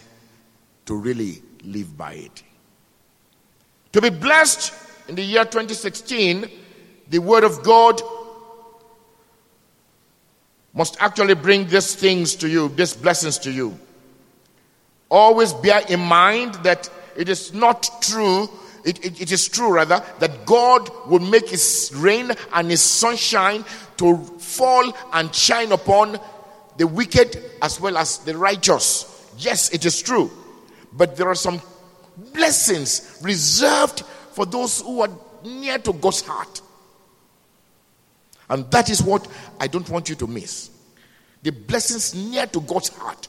to 0.86 0.94
really 0.94 1.42
live 1.64 1.96
by 1.96 2.14
it. 2.14 2.42
To 3.92 4.00
be 4.00 4.10
blessed 4.10 4.72
in 5.08 5.16
the 5.16 5.22
year 5.22 5.44
2016, 5.44 6.48
the 7.08 7.18
Word 7.18 7.44
of 7.44 7.62
God 7.62 8.00
must 10.74 10.96
actually 11.00 11.34
bring 11.34 11.66
these 11.68 11.94
things 11.94 12.34
to 12.36 12.48
you, 12.48 12.68
these 12.70 12.94
blessings 12.94 13.38
to 13.38 13.52
you. 13.52 13.78
Always 15.10 15.52
bear 15.52 15.82
in 15.88 16.00
mind 16.00 16.54
that 16.62 16.88
it 17.16 17.28
is 17.28 17.52
not 17.52 18.02
true 18.02 18.48
it, 18.84 19.04
it, 19.04 19.20
it 19.20 19.32
is 19.32 19.48
true 19.48 19.72
rather, 19.72 20.04
that 20.18 20.44
God 20.44 20.90
will 21.06 21.20
make 21.20 21.48
his 21.48 21.92
rain 21.94 22.30
and 22.52 22.70
his 22.70 22.82
sunshine 22.82 23.64
to 23.98 24.16
fall 24.16 24.96
and 25.12 25.34
shine 25.34 25.72
upon 25.72 26.18
the 26.78 26.86
wicked 26.86 27.42
as 27.60 27.80
well 27.80 27.96
as 27.96 28.18
the 28.18 28.36
righteous. 28.36 29.30
Yes, 29.38 29.70
it 29.70 29.84
is 29.84 30.02
true. 30.02 30.30
But 30.92 31.16
there 31.16 31.28
are 31.28 31.34
some 31.34 31.60
blessings 32.32 33.20
reserved 33.22 34.00
for 34.32 34.46
those 34.46 34.80
who 34.80 35.02
are 35.02 35.10
near 35.44 35.78
to 35.78 35.92
God's 35.92 36.22
heart. 36.22 36.60
And 38.48 38.70
that 38.70 38.90
is 38.90 39.02
what 39.02 39.26
I 39.60 39.66
don't 39.66 39.88
want 39.88 40.08
you 40.08 40.14
to 40.16 40.26
miss. 40.26 40.70
The 41.42 41.50
blessings 41.50 42.14
near 42.14 42.46
to 42.46 42.60
God's 42.60 42.88
heart. 42.90 43.28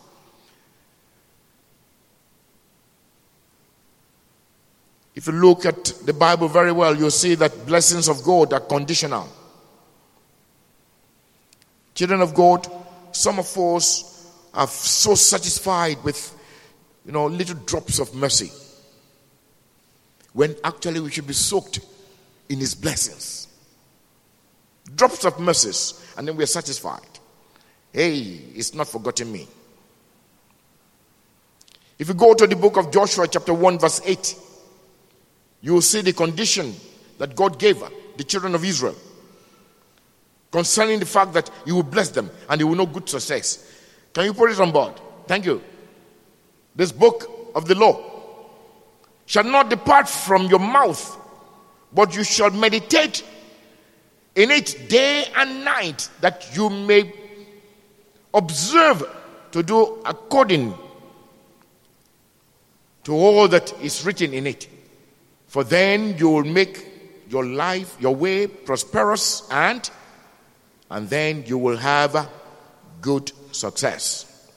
If 5.15 5.27
you 5.27 5.33
look 5.33 5.65
at 5.65 5.85
the 6.05 6.13
Bible 6.13 6.47
very 6.47 6.71
well, 6.71 6.95
you'll 6.95 7.11
see 7.11 7.35
that 7.35 7.65
blessings 7.65 8.07
of 8.07 8.23
God 8.23 8.51
are 8.53 8.59
conditional. 8.59 9.29
Children 11.93 12.21
of 12.21 12.33
God, 12.33 12.67
some 13.11 13.37
of 13.37 13.57
us 13.57 14.31
are 14.53 14.67
so 14.67 15.13
satisfied 15.13 16.03
with, 16.03 16.35
you 17.05 17.11
know, 17.11 17.27
little 17.27 17.55
drops 17.65 17.99
of 17.99 18.13
mercy. 18.15 18.51
When 20.33 20.55
actually 20.63 20.99
we 20.99 21.11
should 21.11 21.27
be 21.27 21.33
soaked 21.33 21.79
in 22.49 22.57
His 22.59 22.73
blessings. 22.73 23.42
Drops 24.95 25.25
of 25.25 25.39
mercies, 25.39 26.13
and 26.17 26.27
then 26.27 26.35
we 26.35 26.43
are 26.43 26.47
satisfied. 26.47 27.01
Hey, 27.91 28.19
it's 28.55 28.73
not 28.73 28.87
forgotten 28.87 29.31
me. 29.31 29.47
If 31.99 32.07
you 32.07 32.13
go 32.13 32.33
to 32.33 32.47
the 32.47 32.55
book 32.55 32.77
of 32.77 32.91
Joshua, 32.91 33.27
chapter 33.27 33.53
1, 33.53 33.79
verse 33.79 34.01
8, 34.03 34.35
you 35.61 35.73
will 35.73 35.81
see 35.81 36.01
the 36.01 36.11
condition 36.11 36.73
that 37.17 37.35
God 37.35 37.59
gave 37.59 37.81
the 38.17 38.23
children 38.23 38.55
of 38.55 38.65
Israel 38.65 38.95
concerning 40.51 40.99
the 40.99 41.05
fact 41.05 41.33
that 41.33 41.49
He 41.65 41.71
will 41.71 41.83
bless 41.83 42.09
them 42.09 42.29
and 42.49 42.59
He 42.59 42.65
will 42.65 42.75
know 42.75 42.85
good 42.85 43.07
success. 43.07 43.71
Can 44.13 44.25
you 44.25 44.33
put 44.33 44.51
it 44.51 44.59
on 44.59 44.71
board? 44.71 44.93
Thank 45.27 45.45
you. 45.45 45.63
This 46.75 46.91
book 46.91 47.51
of 47.55 47.67
the 47.67 47.75
law 47.75 48.03
shall 49.25 49.43
not 49.43 49.69
depart 49.69 50.09
from 50.09 50.47
your 50.47 50.59
mouth, 50.59 51.17
but 51.93 52.15
you 52.15 52.23
shall 52.23 52.51
meditate 52.51 53.23
in 54.35 54.51
it 54.51 54.89
day 54.89 55.25
and 55.35 55.63
night, 55.63 56.09
that 56.21 56.55
you 56.55 56.69
may 56.69 57.11
observe 58.33 59.03
to 59.51 59.61
do 59.61 60.01
according 60.05 60.73
to 63.03 63.13
all 63.13 63.47
that 63.47 63.73
is 63.81 64.05
written 64.05 64.33
in 64.33 64.47
it. 64.47 64.67
For 65.47 65.63
then 65.63 66.17
you 66.17 66.29
will 66.29 66.43
make 66.43 66.87
your 67.29 67.45
life, 67.45 67.95
your 67.99 68.15
way 68.15 68.47
prosperous 68.47 69.47
and 69.51 69.89
and 70.89 71.09
then 71.09 71.43
you 71.47 71.57
will 71.57 71.77
have 71.77 72.29
good 73.01 73.31
success. 73.51 74.51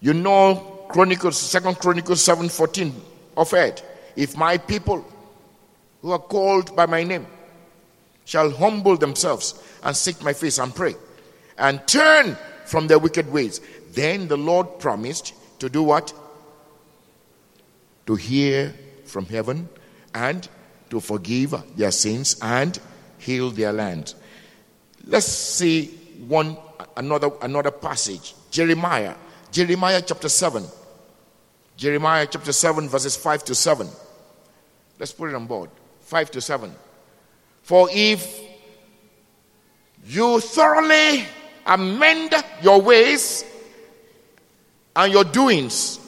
You 0.00 0.14
know 0.14 0.86
Chronicles, 0.88 1.36
Second 1.38 1.78
Chronicles 1.78 2.22
7:14 2.22 2.92
of 3.36 3.52
it. 3.54 3.82
If 4.16 4.36
my 4.36 4.58
people 4.58 5.04
who 6.02 6.10
are 6.12 6.18
called 6.18 6.74
by 6.74 6.86
my 6.86 7.04
name 7.04 7.26
shall 8.30 8.48
humble 8.52 8.96
themselves 8.96 9.60
and 9.82 9.96
seek 9.96 10.22
my 10.22 10.32
face 10.32 10.60
and 10.60 10.72
pray 10.72 10.94
and 11.58 11.84
turn 11.88 12.36
from 12.64 12.86
their 12.86 13.00
wicked 13.00 13.30
ways, 13.32 13.60
then 13.90 14.28
the 14.28 14.36
Lord 14.36 14.78
promised 14.78 15.34
to 15.58 15.68
do 15.68 15.82
what? 15.82 16.12
To 18.06 18.14
hear 18.14 18.72
from 19.04 19.26
heaven 19.26 19.68
and 20.14 20.48
to 20.90 21.00
forgive 21.00 21.56
their 21.76 21.90
sins 21.90 22.36
and 22.40 22.78
heal 23.18 23.50
their 23.50 23.72
land. 23.72 24.14
Let's 25.04 25.26
see 25.26 25.86
one 26.28 26.56
another 26.96 27.32
another 27.42 27.72
passage. 27.72 28.34
Jeremiah. 28.52 29.16
Jeremiah 29.50 30.02
chapter 30.06 30.28
7. 30.28 30.64
Jeremiah 31.76 32.28
chapter 32.30 32.52
7, 32.52 32.88
verses 32.88 33.16
5 33.16 33.44
to 33.46 33.54
7. 33.56 33.88
Let's 35.00 35.10
put 35.10 35.30
it 35.30 35.34
on 35.34 35.48
board. 35.48 35.70
5 36.02 36.30
to 36.30 36.40
7. 36.40 36.72
For 37.70 37.88
if 37.92 38.40
you 40.04 40.40
thoroughly 40.40 41.24
amend 41.64 42.34
your 42.62 42.82
ways 42.82 43.44
and 44.96 45.12
your 45.12 45.22
doings, 45.22 46.00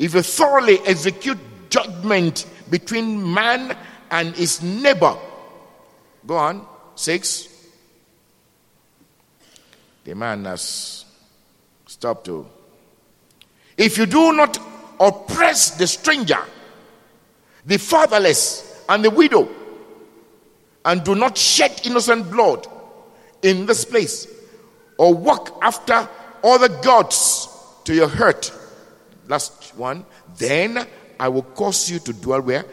if 0.00 0.12
you 0.12 0.22
thoroughly 0.22 0.80
execute 0.80 1.38
judgment 1.70 2.46
between 2.68 3.32
man 3.32 3.76
and 4.10 4.34
his 4.34 4.60
neighbor, 4.60 5.16
go 6.26 6.36
on, 6.36 6.66
6. 6.96 7.48
The 10.02 10.16
man 10.16 10.46
has 10.46 11.04
stopped 11.86 12.24
to. 12.24 12.44
If 13.76 13.98
you 13.98 14.06
do 14.06 14.32
not 14.32 14.58
oppress 14.98 15.70
the 15.78 15.86
stranger, 15.86 16.42
the 17.64 17.78
fatherless, 17.78 18.82
and 18.88 19.04
the 19.04 19.10
widow, 19.10 19.48
and 20.88 21.04
do 21.04 21.14
not 21.14 21.36
shed 21.36 21.82
innocent 21.84 22.30
blood 22.30 22.66
in 23.42 23.66
this 23.66 23.84
place, 23.84 24.26
or 24.96 25.14
walk 25.14 25.58
after 25.60 26.08
other 26.42 26.68
gods 26.80 27.46
to 27.84 27.94
your 27.94 28.08
hurt. 28.08 28.50
Last 29.28 29.76
one. 29.76 30.06
Then 30.38 30.86
I 31.20 31.28
will 31.28 31.42
cause 31.42 31.90
you 31.90 31.98
to 31.98 32.12
dwell 32.14 32.40
where? 32.40 32.64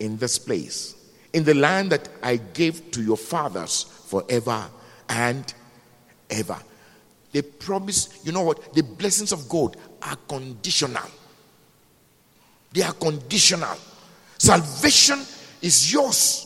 In 0.00 0.18
this 0.18 0.38
place. 0.38 0.94
In 1.32 1.44
the 1.44 1.54
land 1.54 1.92
that 1.92 2.10
I 2.22 2.36
gave 2.36 2.90
to 2.90 3.02
your 3.02 3.16
fathers 3.16 3.84
forever 4.06 4.66
and 5.08 5.52
ever. 6.28 6.58
They 7.32 7.40
promise, 7.40 8.20
you 8.22 8.32
know 8.32 8.42
what? 8.42 8.74
The 8.74 8.82
blessings 8.82 9.32
of 9.32 9.48
God 9.48 9.78
are 10.02 10.16
conditional. 10.28 11.08
They 12.72 12.82
are 12.82 12.92
conditional. 12.92 13.76
Salvation 14.36 15.20
is 15.62 15.90
yours. 15.90 16.42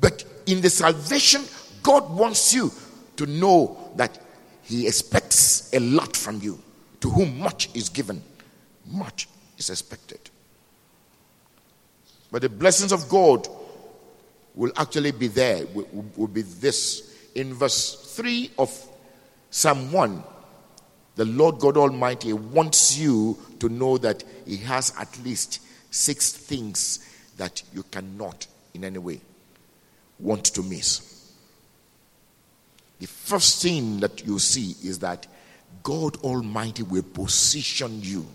But 0.00 0.24
in 0.48 0.62
the 0.62 0.70
salvation, 0.70 1.42
God 1.82 2.10
wants 2.10 2.54
you 2.54 2.72
to 3.16 3.26
know 3.26 3.92
that 3.96 4.18
He 4.62 4.86
expects 4.86 5.72
a 5.72 5.78
lot 5.78 6.16
from 6.16 6.40
you. 6.40 6.58
To 7.00 7.10
whom 7.10 7.38
much 7.38 7.68
is 7.74 7.88
given, 7.90 8.22
much 8.86 9.28
is 9.58 9.70
expected. 9.70 10.18
But 12.32 12.42
the 12.42 12.48
blessings 12.48 12.92
of 12.92 13.08
God 13.08 13.46
will 14.54 14.72
actually 14.76 15.12
be 15.12 15.28
there, 15.28 15.64
will, 15.66 15.86
will 16.16 16.26
be 16.26 16.42
this. 16.42 17.14
In 17.34 17.54
verse 17.54 18.16
3 18.16 18.50
of 18.58 18.88
Psalm 19.50 19.92
1, 19.92 20.22
the 21.14 21.24
Lord 21.26 21.58
God 21.58 21.76
Almighty 21.76 22.32
wants 22.32 22.98
you 22.98 23.38
to 23.60 23.68
know 23.68 23.98
that 23.98 24.24
He 24.46 24.56
has 24.58 24.92
at 24.98 25.18
least 25.24 25.60
six 25.90 26.32
things 26.32 27.04
that 27.36 27.62
you 27.72 27.82
cannot 27.84 28.46
in 28.74 28.84
any 28.84 28.98
way 28.98 29.20
want 30.18 30.44
to 30.46 30.62
miss. 30.62 31.32
The 32.98 33.06
first 33.06 33.62
thing 33.62 34.00
that 34.00 34.26
you 34.26 34.38
see 34.38 34.74
is 34.82 34.98
that 35.00 35.26
God 35.82 36.16
Almighty 36.18 36.82
will 36.82 37.02
position 37.02 38.00
you. 38.02 38.26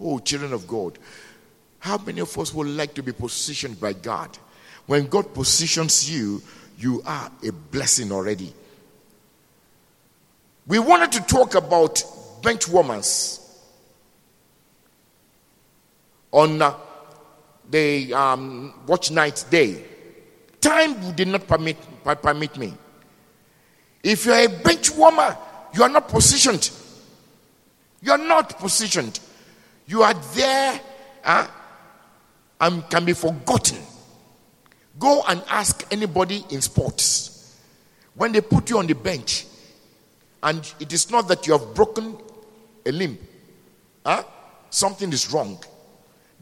Oh, 0.00 0.18
children 0.18 0.52
of 0.52 0.66
God, 0.66 0.98
how 1.78 1.98
many 1.98 2.20
of 2.20 2.36
us 2.38 2.52
would 2.54 2.68
like 2.68 2.94
to 2.94 3.02
be 3.02 3.12
positioned 3.12 3.78
by 3.80 3.92
God? 3.92 4.36
When 4.86 5.06
God 5.06 5.34
positions 5.34 6.10
you, 6.10 6.42
you 6.78 7.02
are 7.04 7.30
a 7.46 7.52
blessing 7.52 8.12
already. 8.12 8.52
We 10.66 10.78
wanted 10.78 11.12
to 11.12 11.20
talk 11.22 11.54
about 11.54 12.02
bench 12.42 12.68
warmers 12.68 13.40
on 16.32 16.60
uh, 16.60 16.74
the 17.70 18.12
um, 18.12 18.74
watch 18.86 19.10
night 19.10 19.44
day. 19.50 19.84
Time 20.66 21.12
did 21.14 21.28
not 21.28 21.46
permit, 21.46 21.76
permit 22.02 22.58
me. 22.58 22.74
If 24.02 24.26
you're 24.26 24.34
a 24.34 24.48
bench 24.48 24.90
warmer, 24.90 25.36
you 25.72 25.84
are 25.84 25.88
not 25.88 26.08
positioned. 26.08 26.72
You 28.02 28.10
are 28.10 28.18
not 28.18 28.58
positioned. 28.58 29.20
You 29.86 30.02
are 30.02 30.14
there 30.34 30.80
uh, 31.22 31.46
and 32.60 32.90
can 32.90 33.04
be 33.04 33.12
forgotten. 33.12 33.78
Go 34.98 35.22
and 35.28 35.40
ask 35.48 35.86
anybody 35.92 36.44
in 36.50 36.60
sports. 36.60 37.56
When 38.16 38.32
they 38.32 38.40
put 38.40 38.68
you 38.68 38.78
on 38.78 38.88
the 38.88 38.94
bench, 38.94 39.46
and 40.42 40.68
it 40.80 40.92
is 40.92 41.12
not 41.12 41.28
that 41.28 41.46
you 41.46 41.52
have 41.56 41.74
broken 41.76 42.18
a 42.84 42.90
limb, 42.90 43.18
huh? 44.04 44.24
something 44.70 45.12
is 45.12 45.32
wrong, 45.32 45.62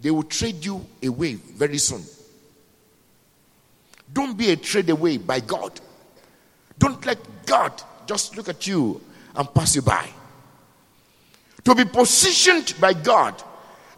they 0.00 0.10
will 0.10 0.22
trade 0.22 0.64
you 0.64 0.82
away 1.02 1.34
very 1.34 1.76
soon. 1.76 2.02
Don't 4.14 4.38
be 4.38 4.52
a 4.52 4.56
trade 4.56 4.88
away 4.88 5.18
by 5.18 5.40
God. 5.40 5.78
Don't 6.78 7.04
let 7.04 7.18
God 7.46 7.82
just 8.06 8.36
look 8.36 8.48
at 8.48 8.66
you 8.66 9.00
and 9.34 9.52
pass 9.52 9.74
you 9.74 9.82
by. 9.82 10.08
To 11.64 11.74
be 11.74 11.84
positioned 11.84 12.74
by 12.80 12.92
God 12.92 13.42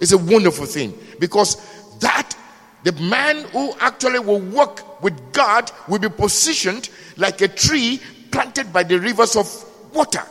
is 0.01 0.13
a 0.13 0.19
wonderful 0.19 0.67
thing 0.67 0.99
because 1.21 1.57
that 1.99 2.35
the 2.83 2.93
man 2.93 3.45
who 3.49 3.75
actually 3.81 4.21
will 4.21 4.41
work 4.41 5.03
with 5.03 5.33
God 5.33 5.71
will 5.89 5.99
be 5.99 6.09
positioned 6.09 6.89
like 7.17 7.41
a 7.43 7.49
tree 7.49 8.01
planted 8.31 8.73
by 8.73 8.85
the 8.85 8.99
rivers 8.99 9.37
of 9.37 9.47
water. 9.93 10.23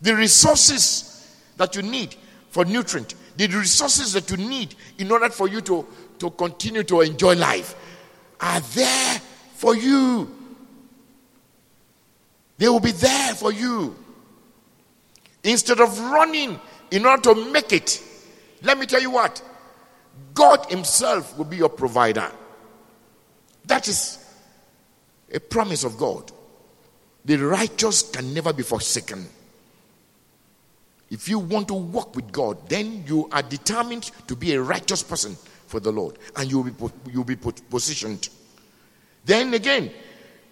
The 0.00 0.16
resources 0.16 1.36
that 1.56 1.76
you 1.76 1.82
need 1.82 2.16
for 2.48 2.64
nutrient, 2.64 3.14
the 3.36 3.46
resources 3.48 4.12
that 4.14 4.30
you 4.30 4.38
need 4.38 4.74
in 4.98 5.12
order 5.12 5.28
for 5.28 5.46
you 5.46 5.60
to, 5.60 5.86
to 6.18 6.30
continue 6.30 6.82
to 6.84 7.02
enjoy 7.02 7.36
life 7.36 7.76
are 8.40 8.60
there 8.60 9.20
for 9.54 9.76
you. 9.76 10.34
They 12.58 12.68
will 12.68 12.80
be 12.80 12.92
there 12.92 13.34
for 13.34 13.52
you. 13.52 13.96
Instead 15.42 15.80
of 15.80 15.98
running 15.98 16.60
in 16.90 17.06
order 17.06 17.34
to 17.34 17.50
make 17.50 17.72
it, 17.72 18.02
let 18.62 18.78
me 18.78 18.86
tell 18.86 19.00
you 19.00 19.10
what 19.10 19.42
God 20.34 20.66
Himself 20.66 21.36
will 21.38 21.46
be 21.46 21.56
your 21.56 21.68
provider. 21.68 22.30
That 23.64 23.88
is 23.88 24.18
a 25.32 25.40
promise 25.40 25.84
of 25.84 25.96
God. 25.96 26.30
The 27.24 27.36
righteous 27.36 28.10
can 28.10 28.34
never 28.34 28.52
be 28.52 28.62
forsaken. 28.62 29.26
If 31.10 31.28
you 31.28 31.38
want 31.38 31.68
to 31.68 31.74
walk 31.74 32.14
with 32.14 32.30
God, 32.30 32.68
then 32.68 33.04
you 33.06 33.28
are 33.32 33.42
determined 33.42 34.10
to 34.28 34.36
be 34.36 34.54
a 34.54 34.62
righteous 34.62 35.02
person 35.02 35.36
for 35.70 35.78
the 35.80 35.92
Lord, 35.92 36.18
and 36.36 36.50
you 36.50 36.60
will 36.60 36.70
be, 36.70 37.10
you 37.12 37.18
will 37.20 37.24
be 37.24 37.36
positioned. 37.36 38.28
Then 39.24 39.54
again, 39.54 39.90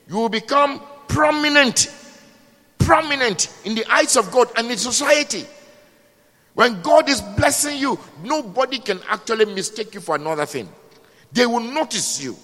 you 0.09 0.17
will 0.17 0.29
become 0.29 0.81
prominent, 1.09 1.93
prominent 2.79 3.53
in 3.65 3.75
the 3.75 3.85
eyes 3.93 4.17
of 4.17 4.31
God 4.31 4.49
and 4.57 4.71
in 4.71 4.79
society. 4.79 5.45
When 6.55 6.81
God 6.83 7.09
is 7.09 7.21
blessing 7.21 7.79
you, 7.79 7.99
nobody 8.23 8.79
can 8.79 9.01
actually 9.09 9.47
mistake 9.47 9.95
you 9.95 10.01
for 10.01 10.15
another 10.15 10.47
thing. 10.47 10.69
They 11.33 11.47
will 11.47 11.61
notice 11.61 12.23
you. 12.23 12.37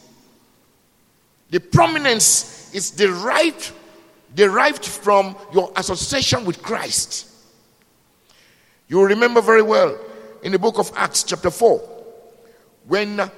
The 1.50 1.60
prominence 1.60 2.74
is 2.74 2.90
derived, 2.90 3.70
derived 4.34 4.84
from 4.84 5.36
your 5.52 5.72
association 5.76 6.44
with 6.44 6.60
Christ. 6.60 7.30
You 8.88 9.04
remember 9.04 9.40
very 9.40 9.62
well 9.62 9.96
in 10.42 10.50
the 10.52 10.58
book 10.58 10.78
of 10.78 10.90
Acts, 10.96 11.22
chapter 11.22 11.50
4, 11.50 11.93
when 12.86 13.30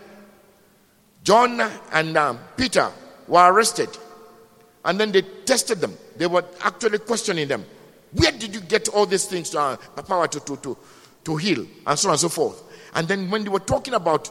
John 1.22 1.60
and 1.92 2.16
um, 2.16 2.38
Peter 2.56 2.90
were 3.28 3.52
arrested 3.52 3.88
and 4.84 4.98
then 5.00 5.12
they 5.12 5.22
tested 5.22 5.80
them. 5.80 5.96
They 6.16 6.26
were 6.26 6.44
actually 6.62 6.98
questioning 6.98 7.48
them. 7.48 7.64
Where 8.12 8.32
did 8.32 8.54
you 8.54 8.60
get 8.60 8.88
all 8.88 9.04
these 9.04 9.26
things, 9.26 9.54
uh, 9.54 9.76
power 10.06 10.28
to, 10.28 10.40
to, 10.40 10.56
to, 10.56 10.76
to 11.24 11.36
heal, 11.36 11.66
and 11.86 11.98
so 11.98 12.08
on 12.08 12.14
and 12.14 12.20
so 12.20 12.28
forth? 12.28 12.62
And 12.94 13.06
then 13.08 13.28
when 13.30 13.42
they 13.42 13.50
were 13.50 13.58
talking 13.58 13.94
about 13.94 14.30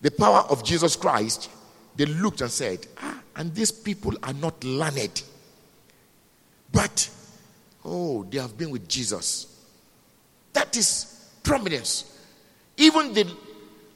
the 0.00 0.10
power 0.10 0.44
of 0.48 0.64
Jesus 0.64 0.96
Christ, 0.96 1.50
they 1.96 2.06
looked 2.06 2.40
and 2.40 2.50
said, 2.50 2.86
ah, 3.02 3.20
and 3.36 3.54
these 3.54 3.72
people 3.72 4.14
are 4.22 4.32
not 4.32 4.62
learned. 4.62 5.22
But, 6.72 7.10
oh, 7.84 8.22
they 8.22 8.38
have 8.38 8.56
been 8.56 8.70
with 8.70 8.88
Jesus. 8.88 9.46
That 10.52 10.76
is 10.76 11.28
prominence. 11.42 12.17
Even 12.78 13.12
the 13.12 13.30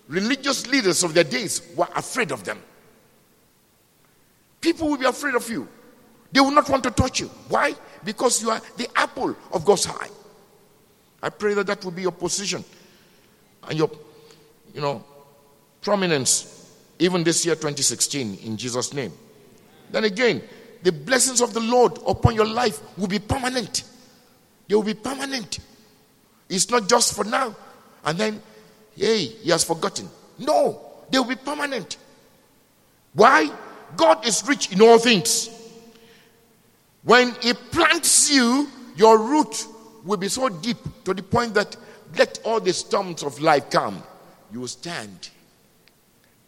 religious 0.09 0.67
leaders 0.67 1.03
of 1.03 1.15
their 1.15 1.25
days 1.25 1.63
were 1.75 1.89
afraid 1.95 2.31
of 2.33 2.45
them. 2.45 2.59
People 4.61 4.89
will 4.91 4.99
be 4.99 5.07
afraid 5.07 5.35
of 5.35 5.49
you. 5.49 5.67
They 6.31 6.41
will 6.41 6.51
not 6.51 6.69
want 6.69 6.83
to 6.85 6.91
touch 6.91 7.21
you. 7.21 7.27
Why? 7.49 7.75
Because 8.05 8.43
you 8.43 8.51
are 8.51 8.61
the 8.77 8.89
apple 8.97 9.37
of 9.53 9.65
God's 9.65 9.87
eye. 9.87 10.09
I 11.23 11.31
pray 11.31 11.55
that 11.55 11.67
that 11.69 11.85
will 11.85 11.93
be 11.93 12.03
your 12.03 12.13
position 12.13 12.65
and 13.69 13.79
your, 13.79 13.91
you 14.75 14.81
know, 14.81 15.05
prominence 15.81 16.71
even 16.99 17.23
this 17.25 17.45
year 17.47 17.55
2016 17.55 18.39
in 18.45 18.57
Jesus' 18.57 18.93
name. 18.93 19.13
Then 19.91 20.05
again, 20.05 20.43
the 20.83 20.91
blessings 20.91 21.41
of 21.41 21.55
the 21.55 21.61
Lord 21.61 21.99
upon 22.07 22.35
your 22.35 22.47
life 22.47 22.81
will 22.99 23.09
be 23.09 23.19
permanent. 23.19 23.85
They 24.69 24.75
will 24.75 24.83
be 24.83 24.95
permanent. 24.95 25.61
It's 26.49 26.69
not 26.71 26.89
just 26.89 27.15
for 27.15 27.25
now 27.25 27.55
and 28.05 28.19
then, 28.19 28.43
hey, 28.97 29.25
he 29.25 29.51
has 29.51 29.65
forgotten. 29.65 30.09
No, 30.39 30.81
they 31.11 31.19
will 31.19 31.27
be 31.27 31.37
permanent. 31.37 31.97
Why? 33.15 33.51
God 33.97 34.27
is 34.27 34.43
rich 34.47 34.73
in 34.73 34.81
all 34.81 34.99
things. 34.99 35.51
When 37.03 37.35
He 37.41 37.53
plants 37.53 38.31
you, 38.31 38.69
your 38.97 39.19
root 39.19 39.67
will 40.05 40.17
be 40.17 40.29
so 40.29 40.49
deep 40.49 40.77
to 41.05 41.15
the 41.15 41.23
point 41.23 41.55
that 41.55 41.77
let 42.17 42.41
all 42.45 42.61
the 42.61 42.73
storms 42.73 43.23
of 43.23 43.41
life 43.41 43.71
come, 43.71 44.03
you 44.53 44.61
will 44.61 44.69
stand 44.69 45.31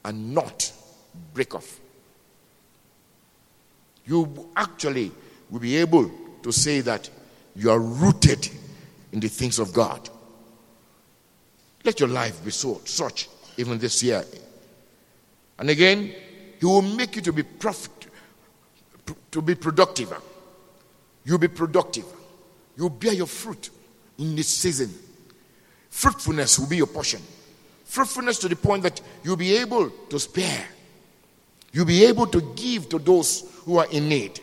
and 0.05 0.35
not 0.35 0.73
break 1.33 1.55
off. 1.55 1.81
You 4.07 4.51
actually 4.57 5.11
will 5.51 5.61
be 5.61 5.77
able 5.77 6.11
to 6.43 6.53
say 6.53 6.81
that 6.83 7.09
you 7.57 7.71
are 7.71 7.79
rooted 7.79 8.49
in 9.13 9.21
the 9.21 9.29
things 9.29 9.59
of 9.59 9.73
God. 9.73 10.11
Let 11.85 12.01
your 12.01 12.09
life 12.09 12.45
be 12.45 12.51
so 12.51 12.81
such 12.85 13.29
even 13.57 13.79
this 13.79 14.03
year. 14.03 14.25
And 15.59 15.71
again, 15.71 16.15
He 16.59 16.67
will 16.67 16.83
make 16.83 17.17
you 17.17 17.23
to 17.23 17.33
be 17.33 17.43
profit, 17.43 18.07
to 19.31 19.43
be 19.43 19.55
productive. 19.55 20.13
You'll 21.25 21.39
be 21.39 21.49
productive. 21.49 22.05
You'll 22.77 22.91
bear 22.91 23.13
your 23.13 23.27
fruit 23.27 23.71
in 24.19 24.35
this 24.35 24.49
season. 24.49 24.93
Fruitfulness 25.91 26.59
will 26.59 26.69
be 26.69 26.79
your 26.79 26.87
portion. 26.87 27.21
Fruitfulness 27.85 28.39
to 28.39 28.49
the 28.49 28.57
point 28.57 28.83
that 28.83 29.01
you'll 29.23 29.37
be 29.37 29.57
able 29.57 29.91
to 29.91 30.19
spare. 30.19 30.67
You'll 31.73 31.87
be 31.87 32.05
able 32.05 32.27
to 32.29 32.41
give 32.57 32.89
to 32.89 32.99
those 32.99 33.45
who 33.65 33.79
are 33.79 33.87
in 33.91 34.09
need. 34.09 34.41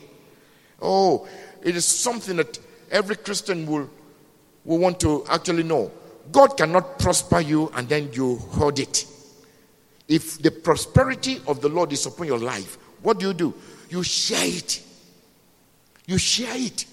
Oh, 0.81 1.27
it 1.61 1.75
is 1.75 1.85
something 1.85 2.37
that 2.37 2.59
every 2.89 3.15
Christian 3.15 3.65
will, 3.65 3.89
will 4.63 4.77
want 4.77 4.99
to 5.01 5.25
actually 5.29 5.63
know. 5.63 5.91
God 6.31 6.57
cannot 6.57 6.99
prosper 6.99 7.39
you 7.39 7.71
and 7.75 7.87
then 7.89 8.09
you 8.13 8.35
hoard 8.35 8.79
it. 8.79 9.05
If 10.07 10.41
the 10.41 10.51
prosperity 10.51 11.41
of 11.47 11.61
the 11.61 11.69
Lord 11.69 11.93
is 11.93 12.05
upon 12.05 12.27
your 12.27 12.39
life, 12.39 12.77
what 13.01 13.19
do 13.19 13.27
you 13.27 13.33
do? 13.33 13.53
You 13.89 14.03
share 14.03 14.45
it. 14.45 14.83
You 16.05 16.17
share 16.17 16.55
it. 16.55 16.85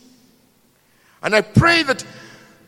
And 1.22 1.34
I 1.34 1.40
pray 1.42 1.82
that 1.82 2.04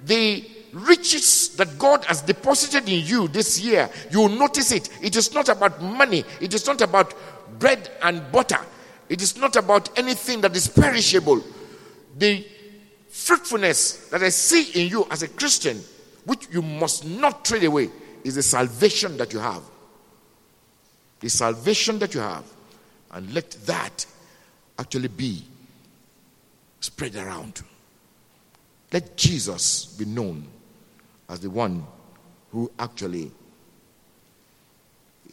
the 0.04 0.44
riches 0.72 1.56
that 1.56 1.78
God 1.78 2.04
has 2.04 2.22
deposited 2.22 2.88
in 2.88 3.04
you 3.04 3.28
this 3.28 3.60
year, 3.60 3.90
you 4.10 4.20
will 4.20 4.28
notice 4.28 4.72
it. 4.72 4.88
It 5.02 5.16
is 5.16 5.34
not 5.34 5.48
about 5.48 5.82
money, 5.82 6.24
it 6.40 6.54
is 6.54 6.66
not 6.66 6.80
about 6.80 7.14
bread 7.58 7.90
and 8.02 8.30
butter, 8.32 8.60
it 9.08 9.22
is 9.22 9.36
not 9.36 9.56
about 9.56 9.96
anything 9.98 10.40
that 10.42 10.54
is 10.56 10.68
perishable. 10.68 11.42
The 12.18 12.46
fruitfulness 13.08 14.08
that 14.08 14.22
I 14.22 14.28
see 14.28 14.82
in 14.82 14.90
you 14.90 15.06
as 15.10 15.22
a 15.22 15.28
Christian, 15.28 15.80
which 16.24 16.48
you 16.50 16.62
must 16.62 17.06
not 17.06 17.44
trade 17.44 17.64
away, 17.64 17.90
is 18.24 18.34
the 18.34 18.42
salvation 18.42 19.16
that 19.16 19.32
you 19.32 19.38
have. 19.38 19.62
The 21.20 21.30
salvation 21.30 21.98
that 21.98 22.14
you 22.14 22.20
have. 22.20 22.44
And 23.12 23.32
let 23.34 23.50
that 23.66 24.06
actually 24.78 25.08
be 25.08 25.42
spread 26.80 27.16
around. 27.16 27.62
Let 28.92 29.16
Jesus 29.16 29.86
be 29.86 30.04
known 30.04 30.46
as 31.28 31.40
the 31.40 31.50
one 31.50 31.84
who 32.50 32.70
actually 32.78 33.30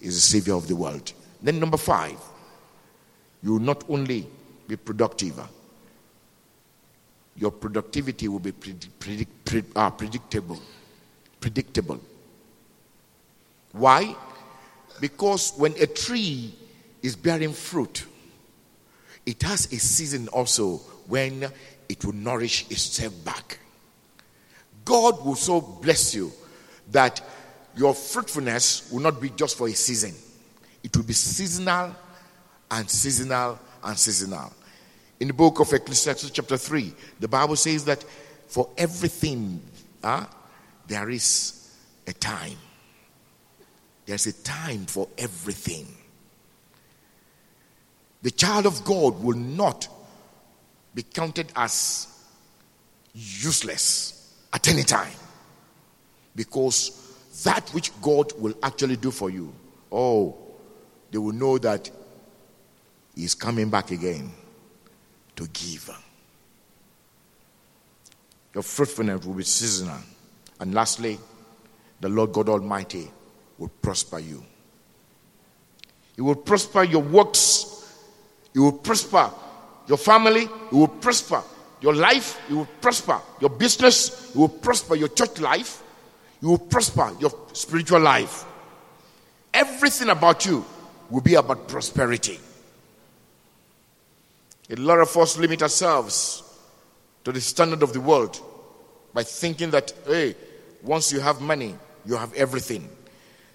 is 0.02 0.15
the 0.15 0.21
Savior 0.21 0.54
of 0.54 0.67
the 0.67 0.76
world. 0.76 1.12
Then, 1.41 1.60
number 1.60 1.78
five, 1.78 2.17
you 3.41 3.54
will 3.54 3.60
not 3.60 3.84
only 3.89 4.28
be 4.67 4.76
productive, 4.76 5.39
your 7.36 7.52
productivity 7.52 8.28
will 8.28 8.39
be 8.39 8.52
predict, 8.52 9.00
predict, 9.00 9.78
uh, 9.78 9.89
predictable. 9.91 10.60
Predictable. 11.39 12.00
Why? 13.71 14.15
Because 15.00 15.54
when 15.58 15.73
a 15.80 15.88
tree 15.88 16.54
is 17.02 17.15
bearing 17.15 17.54
fruit, 17.54 18.06
it 19.26 19.41
has 19.43 19.65
a 19.71 19.78
season 19.78 20.28
also 20.30 20.78
when 21.08 21.52
it 21.89 22.04
will 22.06 22.13
nourish 22.13 22.69
itself 22.71 23.13
back. 23.23 23.60
God 24.86 25.23
will 25.26 25.36
so 25.36 25.62
bless 25.62 26.15
you 26.15 26.32
that 26.91 27.21
your 27.76 27.93
fruitfulness 27.93 28.89
will 28.91 29.02
not 29.02 29.21
be 29.21 29.30
just 29.30 29.58
for 29.58 29.67
a 29.67 29.73
season, 29.73 30.13
it 30.84 30.95
will 30.95 31.04
be 31.04 31.13
seasonal 31.13 31.95
and 32.71 32.89
seasonal 32.89 33.60
and 33.84 33.97
seasonal. 33.97 34.54
In 35.19 35.28
the 35.28 35.34
book 35.34 35.60
of 35.60 35.73
Ecclesiastes, 35.73 36.30
chapter 36.30 36.58
3, 36.58 36.93
the 37.19 37.28
Bible 37.28 37.56
says 37.56 37.84
that 37.86 38.04
for 38.47 38.69
everything, 38.78 39.62
uh, 40.04 40.26
there 40.88 41.10
is 41.10 41.76
a 42.08 42.13
time. 42.13 42.58
There's 44.06 44.26
a 44.28 44.34
time 44.34 44.86
for 44.86 45.08
everything. 45.17 45.88
The 48.21 48.32
child 48.32 48.65
of 48.65 48.84
God 48.84 49.21
will 49.21 49.38
not 49.38 49.88
be 50.95 51.04
counted 51.04 51.52
as 51.56 52.08
useless 53.13 54.34
at 54.54 54.67
any 54.67 54.84
time 54.84 55.13
because 56.36 57.04
that 57.43 57.69
which 57.69 57.91
God 58.02 58.32
will 58.39 58.56
actually 58.63 58.95
do 58.95 59.12
for 59.12 59.30
you, 59.30 59.54
oh, 59.91 60.38
they 61.12 61.17
will 61.17 61.34
know 61.34 61.58
that 61.58 61.89
He's 63.15 63.34
coming 63.34 63.69
back 63.69 63.91
again 63.91 64.32
to 65.36 65.47
give. 65.47 65.89
Your 68.54 68.63
fruitfulness 68.63 69.26
will 69.26 69.34
be 69.34 69.43
seasonal. 69.43 70.00
And 70.60 70.74
lastly, 70.74 71.20
the 72.00 72.10
Lord 72.10 72.34
God 72.34 72.50
Almighty 72.50 73.12
will 73.58 73.70
prosper 73.82 74.20
you. 74.20 74.43
He 76.15 76.22
will 76.22 76.36
prosper 76.36 76.84
your 76.84 77.02
works. 77.02 77.93
He 78.54 78.60
will 78.60 78.74
prosper 78.74 79.32
your 79.88 79.98
family. 79.98 80.48
He 80.70 80.76
will 80.76 80.88
prosper 80.88 81.43
your 81.82 81.93
life. 81.93 82.39
He 82.48 82.56
will 82.56 82.67
prosper 82.82 83.22
your 83.39 83.52
business. 83.52 84.34
He 84.34 84.39
will 84.39 84.50
prosper 84.50 84.96
your 84.96 85.10
church 85.10 85.39
life. 85.39 85.84
He 86.39 86.48
will 86.48 86.58
prosper 86.58 87.12
your 87.20 87.32
spiritual 87.54 88.00
life. 88.00 88.46
Everything 89.54 90.10
about 90.10 90.46
you 90.46 90.65
will 91.10 91.22
be 91.22 91.36
about 91.36 91.67
prosperity. 91.67 92.39
A 94.70 94.76
lot 94.76 95.00
of 95.00 95.15
us 95.15 95.38
limit 95.38 95.62
ourselves 95.62 96.43
to 97.24 97.32
the 97.32 97.39
standard 97.39 97.84
of 97.84 97.93
the 97.93 98.02
world 98.02 98.39
by 99.13 99.24
thinking 99.24 99.70
that, 99.72 99.93
hey, 100.06 100.36
once 100.88 101.12
you 101.12 101.19
have 101.19 101.41
money, 101.41 101.76
you 102.06 102.15
have 102.15 102.34
everything. 102.34 102.88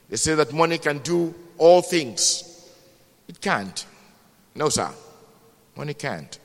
They 0.09 0.17
say 0.17 0.35
that 0.35 0.53
money 0.53 0.79
can 0.79 0.99
do 0.99 1.35
all 1.59 1.81
things. 1.83 2.71
It 3.29 3.41
can't. 3.41 3.87
No, 4.55 4.69
sir. 4.69 4.91
Money 5.77 5.95
can't. 5.95 6.39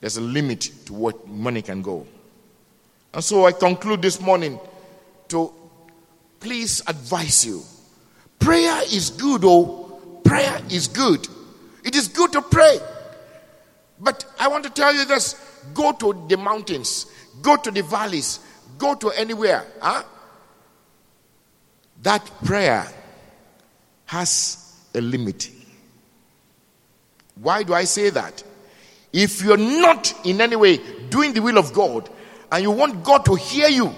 There's 0.00 0.16
a 0.16 0.22
limit 0.22 0.70
to 0.86 0.94
what 0.94 1.28
money 1.28 1.60
can 1.60 1.82
go. 1.82 2.06
And 3.12 3.22
so 3.22 3.44
I 3.44 3.52
conclude 3.52 4.00
this 4.00 4.20
morning 4.20 4.58
to 5.28 5.52
please 6.38 6.82
advise 6.86 7.44
you. 7.44 7.62
Prayer 8.38 8.80
is 8.84 9.10
good, 9.10 9.42
oh, 9.44 10.20
prayer 10.24 10.58
is 10.70 10.88
good. 10.88 11.28
It 11.84 11.94
is 11.94 12.08
good 12.08 12.32
to 12.32 12.40
pray. 12.40 12.78
But 13.98 14.24
I 14.38 14.48
want 14.48 14.64
to 14.64 14.70
tell 14.70 14.94
you 14.94 15.04
this 15.04 15.34
go 15.74 15.92
to 15.92 16.26
the 16.28 16.36
mountains, 16.36 17.06
go 17.42 17.56
to 17.56 17.70
the 17.70 17.82
valleys, 17.82 18.40
go 18.78 18.94
to 18.94 19.10
anywhere. 19.10 19.66
Huh? 19.80 20.02
That 22.02 22.24
prayer 22.44 22.86
has 24.06 24.74
a 24.94 25.00
limit. 25.00 25.50
Why 27.36 27.62
do 27.62 27.74
I 27.74 27.84
say 27.84 28.10
that? 28.10 28.42
If 29.12 29.42
you're 29.42 29.56
not 29.56 30.14
in 30.24 30.40
any 30.40 30.56
way 30.56 30.80
doing 31.08 31.32
the 31.32 31.40
will 31.40 31.58
of 31.58 31.72
God 31.72 32.08
and 32.50 32.62
you 32.62 32.70
want 32.70 33.02
God 33.02 33.24
to 33.26 33.34
hear 33.34 33.68
you, 33.68 33.94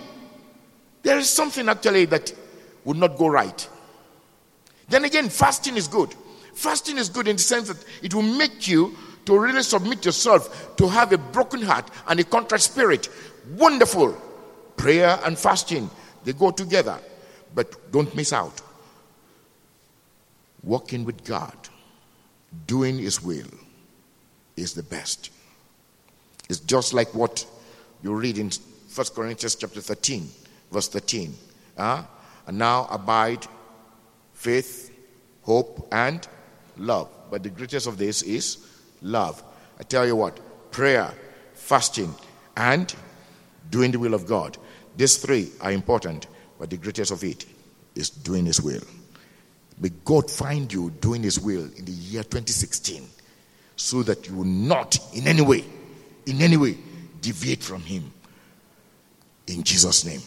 there 1.03 1.19
is 1.19 1.29
something 1.29 1.69
actually 1.69 2.07
that 2.07 2.33
would 2.85 2.97
not 2.97 3.17
go 3.17 3.29
right. 3.29 3.69
Then 4.89 5.05
again, 5.05 5.29
fasting 5.29 5.77
is 5.77 5.89
good. 5.89 6.15
Fasting 6.55 6.99
is 6.99 7.09
good 7.09 7.29
in 7.29 7.37
the 7.37 7.43
sense 7.43 7.69
that 7.69 7.85
it 8.03 8.15
will 8.15 8.23
make 8.23 8.69
you 8.69 8.97
to 9.27 9.39
really 9.39 9.63
submit 9.63 10.05
yourself 10.05 10.77
to 10.77 10.89
have 10.89 11.13
a 11.13 11.19
broken 11.19 11.63
heart 11.63 11.89
and 12.09 12.19
a 12.21 12.25
contrite 12.25 12.61
spirit. 12.61 13.09
Wonderful. 13.57 14.21
Prayer 14.77 15.19
and 15.25 15.39
fasting, 15.39 15.89
they 16.25 16.33
go 16.33 16.51
together. 16.51 16.99
But 17.55 17.93
don't 17.93 18.15
miss 18.15 18.33
out. 18.33 18.61
Walking 20.63 21.05
with 21.05 21.25
God, 21.25 21.57
doing 22.67 22.99
His 22.99 23.23
will, 23.23 23.47
is 24.57 24.75
the 24.75 24.83
best. 24.83 25.31
It's 26.49 26.61
just 26.61 26.95
like 26.95 27.15
what 27.15 27.47
you 28.03 28.15
read 28.15 28.39
in 28.39 28.51
1 28.95 29.07
Corinthians 29.15 29.55
chapter 29.55 29.81
13, 29.81 30.29
verse 30.71 30.89
13. 30.89 31.35
Uh, 31.77 32.05
and 32.47 32.59
now 32.59 32.87
abide 32.91 33.47
faith, 34.35 34.91
hope, 35.43 35.89
and 35.93 36.27
love. 36.77 37.09
But 37.31 37.43
the 37.43 37.51
greatest 37.51 37.87
of 37.87 37.99
this 37.99 38.23
is 38.23 38.67
love. 39.03 39.43
I 39.79 39.83
tell 39.83 40.07
you 40.07 40.17
what, 40.17 40.39
prayer, 40.71 41.13
fasting, 41.55 42.15
and 42.57 42.95
doing 43.71 43.91
the 43.91 43.99
will 43.99 44.15
of 44.15 44.27
God. 44.27 44.57
These 44.97 45.19
three 45.19 45.51
are 45.61 45.73
important, 45.73 46.27
but 46.59 46.71
the 46.71 46.77
greatest 46.77 47.11
of 47.11 47.25
it 47.25 47.47
is 47.95 48.11
doing 48.11 48.47
His 48.47 48.61
will. 48.61 48.83
May 49.79 49.91
God 50.05 50.31
find 50.31 50.73
you 50.73 50.91
doing 51.01 51.23
His 51.23 51.41
will 51.41 51.65
in 51.77 51.85
the 51.85 51.93
year 51.93 52.23
2016 52.23 53.09
so 53.77 54.03
that 54.03 54.29
you 54.29 54.37
will 54.37 54.45
not 54.45 54.99
in 55.15 55.27
any 55.27 55.43
way, 55.43 55.65
in 56.27 56.41
any 56.41 56.57
way, 56.57 56.77
deviate 57.21 57.63
from 57.63 57.81
Him. 57.83 58.13
In 59.47 59.63
Jesus' 59.63 60.05
name. 60.05 60.21